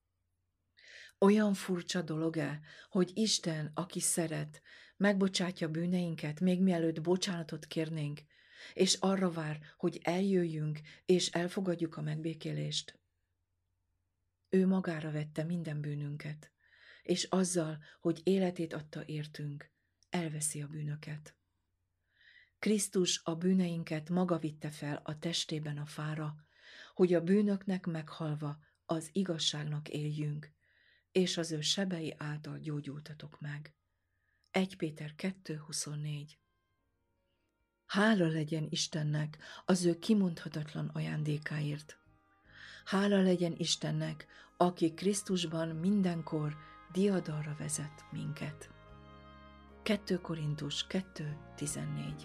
Olyan 1.19 1.55
furcsa 1.55 2.03
dolog-e, 2.03 2.61
hogy 2.89 3.11
Isten, 3.15 3.71
aki 3.75 4.01
szeret, 4.01 4.63
megbocsátja 4.97 5.69
bűneinket, 5.69 6.41
még 6.41 6.63
mielőtt 6.63 7.01
bocsánatot 7.01 7.67
kérnénk, 7.67 8.21
és 8.75 8.95
arra 8.95 9.31
vár, 9.31 9.59
hogy 9.77 10.01
eljöjjünk 10.03 10.81
és 11.05 11.29
elfogadjuk 11.29 11.97
a 11.97 12.03
megbékélést. 12.03 12.99
Ő 14.49 14.67
magára 14.67 15.11
vette 15.11 15.45
minden 15.45 15.81
bűnünket, 15.81 16.53
és 17.03 17.25
azzal, 17.25 17.79
hogy 18.01 18.21
életét 18.25 18.73
adta 18.73 19.03
értünk, 19.07 19.71
elveszi 20.11 20.63
a 20.63 20.67
bűnöket. 20.67 21.37
Krisztus 22.59 23.21
a 23.25 23.35
bűneinket 23.35 24.09
maga 24.09 24.39
vitte 24.39 24.71
fel 24.71 25.01
a 25.05 25.19
testében 25.19 25.79
a 25.79 25.87
fára, 25.87 26.35
hogy 26.95 27.15
a 27.15 27.21
bűnöknek 27.21 27.87
meghalva 27.87 28.59
az 28.87 29.11
igazságnak 29.13 29.89
éljünk, 29.89 30.51
és 31.13 31.37
az 31.37 31.53
ő 31.53 31.61
sebei 31.61 32.15
által 32.19 32.59
gyógyultatok 32.59 33.41
meg. 33.41 33.75
1 34.51 34.77
Péter 34.77 35.15
2.24 35.17 36.29
Hála 37.87 38.27
legyen 38.27 38.67
Istennek 38.71 39.39
az 39.65 39.85
ő 39.85 39.99
kimondhatatlan 39.99 40.89
ajándékáért. 40.89 41.99
Hála 42.85 43.23
legyen 43.23 43.55
Istennek, 43.57 44.27
aki 44.57 44.95
Krisztusban 44.95 45.69
mindenkor 45.69 46.57
diadalra 46.93 47.57
vezet 47.59 48.05
minket. 48.11 48.71
2 49.83 50.21
Korintus 50.21 50.87
2.14 50.89 52.25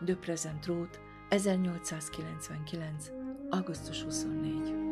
De 0.00 0.16
Present 0.16 0.66
Road 0.66 1.07
1899. 1.30 3.12
augusztus 3.50 4.02
24 4.02 4.87